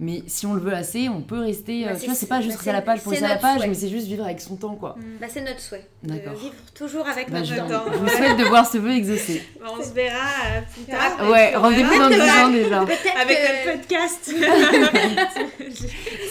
[0.00, 1.84] Mais si on le veut assez, on peut rester.
[1.84, 3.18] Bah, euh, c'est- tu vois, c'est pas juste bah, rester à la page pour c'est
[3.18, 3.66] rester à la page, souhait.
[3.68, 4.94] mais c'est juste vivre avec son temps, quoi.
[5.20, 5.84] Bah, c'est notre souhait.
[6.04, 6.34] D'accord.
[6.34, 7.84] vivre toujours avec Bah, notre je, temps.
[7.92, 9.42] je vous souhaite de voir ce vœu exaucé.
[9.60, 11.28] Bah, on se verra euh, plus tard.
[11.30, 12.84] Ouais, rendez-vous dans Peut-être 10 que- ans déjà.
[12.86, 13.66] Peut-être Avec que.
[13.66, 14.32] notre podcast.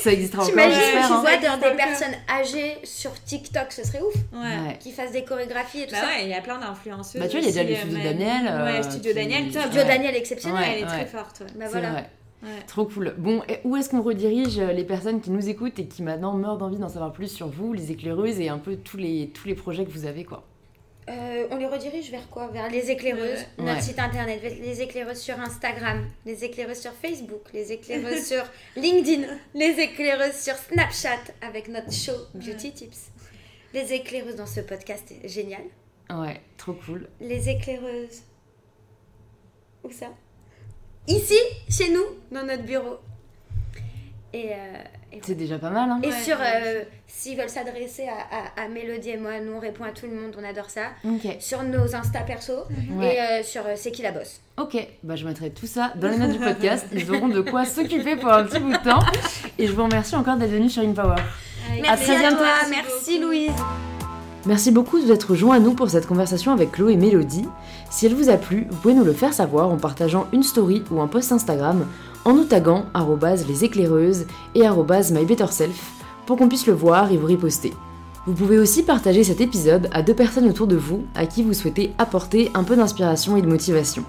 [0.02, 1.22] Ça existera encore, T'imagines, tu hein.
[1.22, 4.14] vois, dans des personnes âgées sur TikTok, ce serait ouf.
[4.34, 4.78] Ouais.
[4.80, 6.08] Qui fassent des chorégraphies et tout Bah ça.
[6.08, 7.22] ouais, il y a plein d'influenceuses.
[7.22, 9.50] Bah, tu vois, il y a déjà le studio euh, Daniel, Ouais, Studio Daniel.
[9.52, 9.84] Studio.
[9.84, 10.64] Daniel exceptionnel.
[10.74, 11.44] Elle est très forte.
[11.60, 12.04] Bah voilà.
[12.44, 12.50] Ouais.
[12.68, 13.16] Trop cool.
[13.18, 16.58] Bon, et où est-ce qu'on redirige les personnes qui nous écoutent et qui maintenant meurent
[16.58, 19.56] d'envie d'en savoir plus sur vous, les éclaireuses et un peu tous les, tous les
[19.56, 20.44] projets que vous avez, quoi?
[21.10, 22.48] Euh, on les redirige vers quoi?
[22.50, 23.64] Vers les éclaireuses, Ouais.
[23.64, 23.82] notre Ouais.
[23.82, 28.44] site internet, les éclaireuses sur Instagram, les éclaireuses sur Facebook, les éclaireuses sur
[28.76, 29.26] LinkedIn,
[29.56, 33.10] les éclaireuses sur Snapchat avec notre show Beauty Tips,
[33.74, 35.64] les éclaireuses dans ce podcast génial,
[36.12, 37.08] Ouais, trop cool.
[37.22, 38.22] les éclaireuses.
[39.86, 40.08] Où ça?
[41.08, 41.38] Ici,
[41.70, 42.98] chez nous, dans notre bureau.
[44.34, 44.56] Et, euh,
[45.14, 46.62] et C'est déjà pas mal, hein Et Ouais, sur, ouais.
[46.64, 50.06] euh, s'ils veulent s'adresser à, à, à Mélodie et moi, nous on répond à tout
[50.06, 50.88] le monde, on adore ça.
[51.06, 51.38] Ok.
[51.40, 52.54] Sur nos Insta perso
[52.92, 53.16] Ouais.
[53.16, 54.42] et euh, sur euh, C'est qui la bosse.
[54.58, 56.86] Ok, bah je mettrai tout ça dans les notes du podcast.
[56.92, 59.00] Ils auront de quoi s'occuper pour un petit bout de temps.
[59.58, 61.16] Et je vous remercie encore d'être venu sur InPower.
[61.70, 62.38] Avec Merci très à, bientôt.
[62.38, 63.28] toi, Merci merci beaucoup.
[63.32, 63.52] Louise.
[64.48, 67.46] Merci beaucoup de vous être joints à nous pour cette conversation avec Chloé et Mélodie.
[67.90, 70.84] Si elle vous a plu, vous pouvez nous le faire savoir en partageant une story
[70.90, 71.86] ou un post Instagram
[72.24, 72.86] en nous taguant
[73.46, 74.26] les éclaireuses
[74.56, 75.92] et mybetterself
[76.26, 77.74] pour qu'on puisse le voir et vous riposter.
[78.26, 81.54] Vous pouvez aussi partager cet épisode à deux personnes autour de vous à qui vous
[81.54, 84.06] souhaitez apporter un peu d'inspiration et de motivation.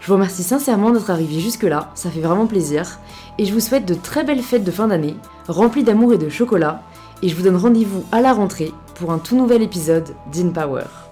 [0.00, 2.98] Je vous remercie sincèrement d'être arrivé jusque-là, ça fait vraiment plaisir,
[3.38, 5.16] et je vous souhaite de très belles fêtes de fin d'année,
[5.48, 6.82] remplies d'amour et de chocolat,
[7.22, 11.05] et je vous donne rendez-vous à la rentrée pour un tout nouvel épisode d'InPower.